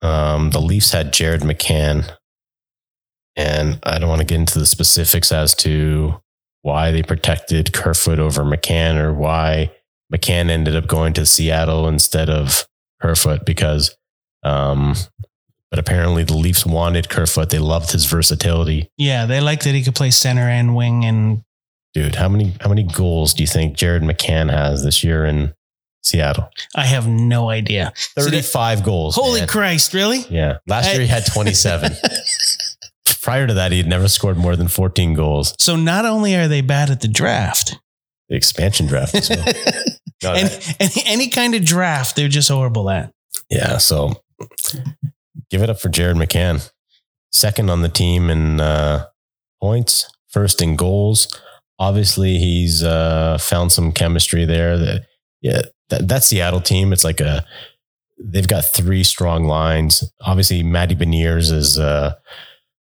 [0.00, 2.10] um, the Leafs had Jared McCann.
[3.36, 6.22] And I don't want to get into the specifics as to
[6.62, 9.70] why they protected Kerfoot over McCann or why
[10.12, 12.66] McCann ended up going to Seattle instead of
[13.00, 13.94] Kerfoot because,
[14.42, 14.94] um,
[15.70, 17.50] but apparently the Leafs wanted Kerfoot.
[17.50, 18.88] They loved his versatility.
[18.96, 21.42] Yeah, they liked that he could play center and wing, and
[21.96, 25.54] Dude, how many how many goals do you think Jared McCann has this year in
[26.02, 26.50] Seattle?
[26.74, 27.94] I have no idea.
[27.96, 29.14] So that- 35 goals.
[29.14, 29.48] Holy man.
[29.48, 30.18] Christ, really?
[30.28, 30.58] Yeah.
[30.66, 31.92] Last year he had 27.
[33.22, 35.54] Prior to that, he had never scored more than 14 goals.
[35.58, 37.78] So not only are they bad at the draft,
[38.28, 39.14] The expansion draft.
[39.14, 39.44] as well.
[40.22, 43.10] No, and that- any, any kind of draft, they're just horrible at.
[43.48, 43.78] yeah.
[43.78, 44.22] So
[45.50, 46.70] give it up for Jared McCann.
[47.32, 49.06] Second on the team in uh,
[49.62, 51.28] points, first in goals.
[51.78, 54.78] Obviously, he's uh, found some chemistry there.
[54.78, 55.06] That
[55.42, 56.92] yeah, that, that Seattle team.
[56.92, 57.44] It's like a
[58.18, 60.10] they've got three strong lines.
[60.22, 62.16] Obviously, Matty Beniers is a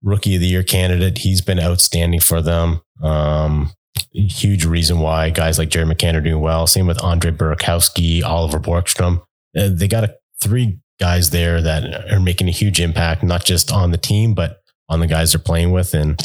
[0.03, 1.19] rookie of the year candidate.
[1.19, 2.81] He's been outstanding for them.
[3.03, 3.73] Um,
[4.13, 6.67] huge reason why guys like Jerry McCann are doing well.
[6.67, 9.23] Same with Andre Burakovsky, Oliver Bjorkstrand.
[9.57, 13.73] Uh, they got a, three guys there that are making a huge impact, not just
[13.73, 15.95] on the team, but on the guys they're playing with.
[15.95, 16.21] And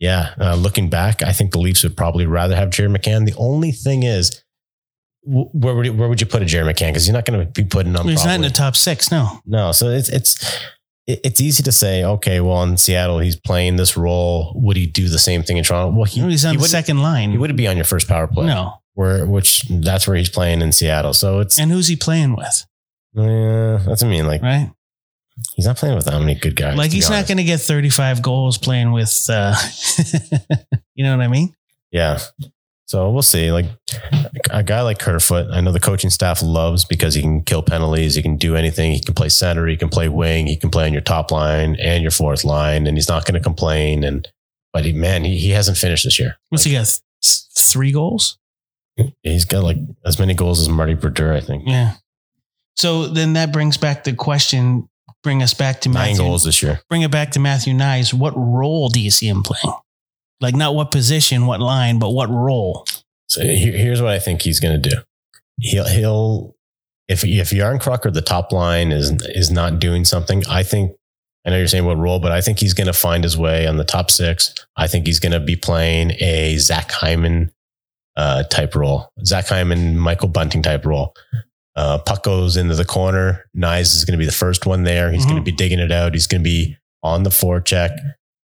[0.00, 3.26] yeah, uh, looking back, I think the Leafs would probably rather have Jerry McCann.
[3.26, 4.42] The only thing is,
[5.22, 6.88] wh- where would you, where would you put a Jerry McCann?
[6.88, 8.08] Because you're not going to be putting him.
[8.08, 9.12] He's not in the top six.
[9.12, 10.58] No, no, so it's it's
[11.06, 14.52] it's easy to say, okay, well, in Seattle, he's playing this role.
[14.56, 15.94] Would he do the same thing in Toronto?
[15.94, 17.30] Well, he, he's on he the second line.
[17.32, 18.46] He wouldn't be on your first power play.
[18.46, 21.12] no, where which that's where he's playing in Seattle.
[21.12, 22.64] So it's and who's he playing with?
[23.14, 24.26] yeah, that's what I mean.
[24.26, 24.70] Like Right?
[25.56, 26.76] He's not playing with that many good guys.
[26.76, 29.26] like he's not going to get 35 goals playing with.
[29.28, 29.54] uh
[30.94, 31.54] You know what I mean?
[31.90, 32.18] Yeah.
[32.86, 33.52] So we'll see.
[33.52, 33.66] Like
[34.50, 38.16] a guy like Kerfoot, I know the coaching staff loves because he can kill penalties.
[38.16, 38.92] He can do anything.
[38.92, 39.66] He can play center.
[39.66, 40.46] He can play wing.
[40.48, 43.34] He can play on your top line and your fourth line, and he's not going
[43.34, 44.02] to complain.
[44.04, 44.28] And
[44.72, 46.36] but he, man, he, he hasn't finished this year.
[46.48, 46.86] What's he got?
[46.86, 48.38] Th- Three goals?
[49.22, 51.64] He's got like as many goals as Marty Brodeur, I think.
[51.66, 51.94] Yeah.
[52.76, 54.88] So then that brings back the question.
[55.22, 56.24] Bring us back to Nine Matthew.
[56.24, 56.80] goals this year.
[56.88, 58.14] Bring it back to Matthew Knies.
[58.14, 59.76] What role do you see him playing?
[60.40, 62.86] Like not what position, what line, but what role?
[63.28, 64.96] So here, here's what I think he's going to do.
[65.60, 66.56] He'll he'll
[67.08, 70.92] if if Yarn Crocker the top line is is not doing something, I think
[71.46, 73.66] I know you're saying what role, but I think he's going to find his way
[73.66, 74.54] on the top six.
[74.76, 77.52] I think he's going to be playing a Zach Hyman
[78.16, 81.14] uh, type role, Zach Hyman, Michael Bunting type role.
[81.76, 83.44] Uh, puck goes into the corner.
[83.56, 85.10] Knies is going to be the first one there.
[85.12, 86.14] He's going to be digging it out.
[86.14, 87.96] He's going to be on the forecheck.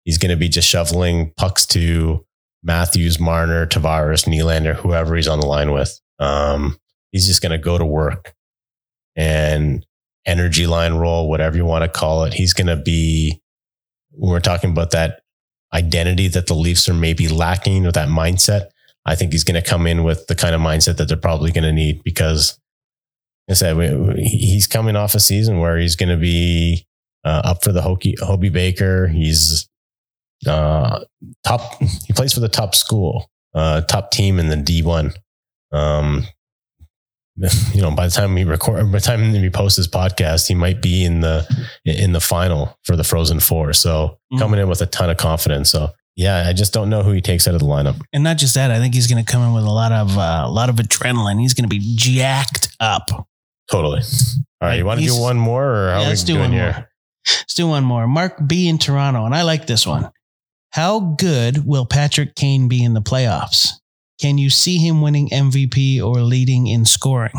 [0.04, 2.26] He's going to be just shoveling pucks to
[2.64, 6.00] Matthews, Marner, Tavares, Nylander, whoever he's on the line with.
[6.20, 6.78] Um,
[7.12, 8.34] he's just going to go to work
[9.16, 9.86] and
[10.26, 12.34] energy line role, whatever you want to call it.
[12.34, 13.42] He's going to be,
[14.12, 15.22] when we're talking about that
[15.74, 18.68] identity that the Leafs are maybe lacking or that mindset.
[19.06, 21.52] I think he's going to come in with the kind of mindset that they're probably
[21.52, 22.58] going to need because,
[23.50, 26.86] I said, we, he's coming off a season where he's going to be
[27.26, 29.08] uh, up for the Hokey, Hobey Baker.
[29.08, 29.70] He's
[30.48, 31.02] uh,
[31.46, 31.62] top.
[32.08, 35.14] He plays for the top school, uh, top team in the D one.
[35.72, 36.26] Um,
[37.74, 40.54] you know, by the time we record, by the time we post this podcast, he
[40.56, 41.46] might be in the
[41.86, 43.74] in the final for the Frozen Four.
[43.74, 44.40] So Mm.
[44.40, 45.70] coming in with a ton of confidence.
[45.70, 48.00] So yeah, I just don't know who he takes out of the lineup.
[48.14, 50.18] And not just that, I think he's going to come in with a lot of
[50.18, 51.40] uh, a lot of adrenaline.
[51.40, 53.28] He's going to be jacked up.
[53.72, 54.02] Totally.
[54.62, 56.52] All right, you want to do one more, or how Yeah, let's do doing one
[56.52, 56.72] here?
[56.74, 56.90] more.
[57.28, 58.08] Let's do one more.
[58.08, 60.12] Mark B in Toronto, and I like this one.
[60.72, 63.70] How good will Patrick Kane be in the playoffs?
[64.20, 67.34] Can you see him winning MVP or leading in scoring?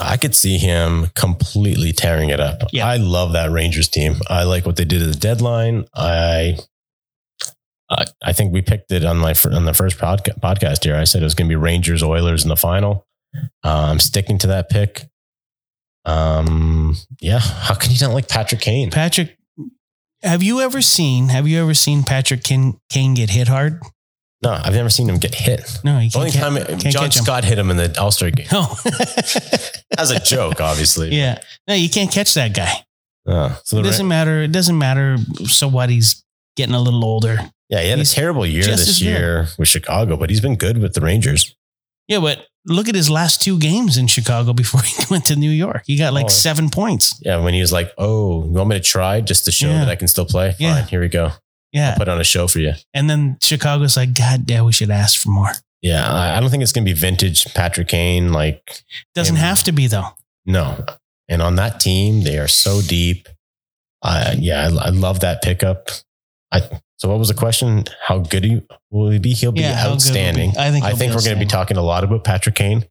[0.00, 2.62] I could see him completely tearing it up.
[2.72, 2.86] Yeah.
[2.86, 4.16] I love that Rangers team.
[4.28, 5.84] I like what they did at the deadline.
[5.94, 6.56] I
[7.90, 10.96] I, I think we picked it on my on the first podca- podcast here.
[10.96, 13.06] I said it was going to be Rangers Oilers in the final.
[13.64, 15.06] Uh, I'm sticking to that pick.
[16.04, 17.38] Um, yeah.
[17.38, 18.90] How can you not like Patrick Kane?
[18.90, 19.36] Patrick,
[20.22, 21.28] have you ever seen?
[21.28, 23.80] Have you ever seen Patrick Kane, Kane get hit hard?
[24.42, 25.60] No, I've never seen him get hit.
[25.84, 26.56] No, The only time
[26.90, 27.10] John.
[27.12, 28.62] Scott hit him in the All Star game No.
[29.98, 31.14] as a joke, obviously.
[31.14, 31.38] yeah.
[31.68, 32.72] No, you can't catch that guy.
[33.24, 34.42] Uh, so It doesn't matter.
[34.42, 35.16] It doesn't matter.
[35.46, 35.90] So what?
[35.90, 36.24] He's
[36.56, 37.38] getting a little older.
[37.68, 40.94] yeah, he had a terrible year this year with Chicago, but he's been good with
[40.94, 41.54] the Rangers.
[42.08, 45.50] Yeah, but look at his last two games in Chicago before he went to New
[45.50, 45.82] York.
[45.86, 46.28] He got like Oh.
[46.28, 47.20] seven points.
[47.24, 49.80] Yeah, when he was like, "Oh, you want me to try just to show Yeah.
[49.80, 50.50] that I can still play?
[50.52, 50.86] Fine, Yeah.
[50.86, 51.32] here we go.
[51.72, 51.94] Yeah.
[51.96, 55.20] Put on a show for you." And then Chicago's like, God damn, we should ask
[55.22, 55.52] for more.
[55.80, 58.32] Yeah, I don't think it's gonna be vintage Patrick Kane.
[58.32, 58.82] Like,
[59.14, 59.42] Doesn't Yeah.
[59.42, 60.08] have to be though.
[60.46, 60.84] no.
[61.28, 63.28] And on that team, they are so deep.
[64.02, 65.88] Uh, yeah, I, I love that pickup.
[66.52, 66.60] I
[67.02, 67.82] so what was the question?
[68.00, 69.32] How good he, will he be?
[69.32, 70.52] He'll be Yeah, how good will outstanding.
[70.52, 72.84] be- I think I think we're going to be talking a lot about Patrick Kane.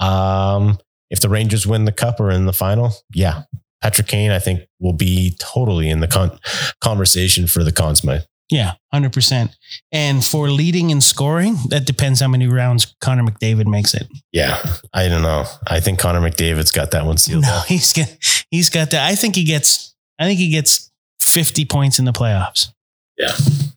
[0.00, 3.42] Um, if the Rangers win the cup or in the final, yeah,
[3.80, 6.40] Patrick Kane, I think will be totally in the con-
[6.80, 8.22] conversation for the Conn Smythe.
[8.50, 9.56] Yeah, hundred percent.
[9.92, 14.08] And for leading and scoring, that depends how many rounds Connor McDavid makes it.
[14.32, 14.60] Yeah,
[14.92, 15.44] I don't know.
[15.68, 17.42] I think Connor McDavid's got that one sealed.
[17.42, 17.66] No, up.
[17.68, 18.08] he's got
[18.50, 19.08] he's got that.
[19.08, 19.94] I think he gets.
[20.18, 22.70] I think he gets fifty points in the playoffs.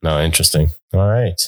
[0.02, 0.70] No, interesting.
[0.94, 1.40] All right,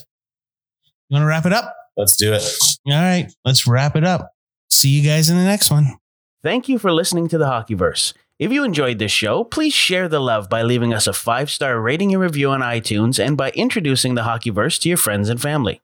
[1.10, 1.74] You want to wrap it up?
[1.98, 2.44] let's do it.
[2.88, 4.32] All right, let's wrap it up.
[4.70, 5.98] See you guys in the next one.
[6.44, 8.14] Thank you for listening to the Hockeyverse.
[8.38, 11.80] If you enjoyed this show, please share the love by leaving us a five star
[11.80, 15.82] rating and review on iTunes and by introducing the Hockeyverse to your friends and family.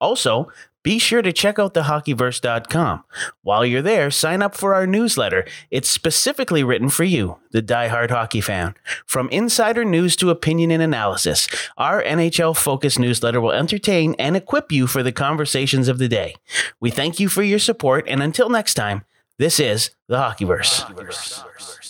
[0.00, 0.48] Also,
[0.84, 3.04] be sure to check out thehockeyverse.com.
[3.42, 5.46] While you're there, sign up for our newsletter.
[5.70, 8.74] It's specifically written for you, the diehard hockey fan.
[9.06, 14.70] From insider news to opinion and analysis, our NHL focused newsletter will entertain and equip
[14.70, 16.36] you for the conversations of the day.
[16.78, 19.04] We thank you for your support, and until next time,
[19.38, 21.82] this is the Hockeyverse.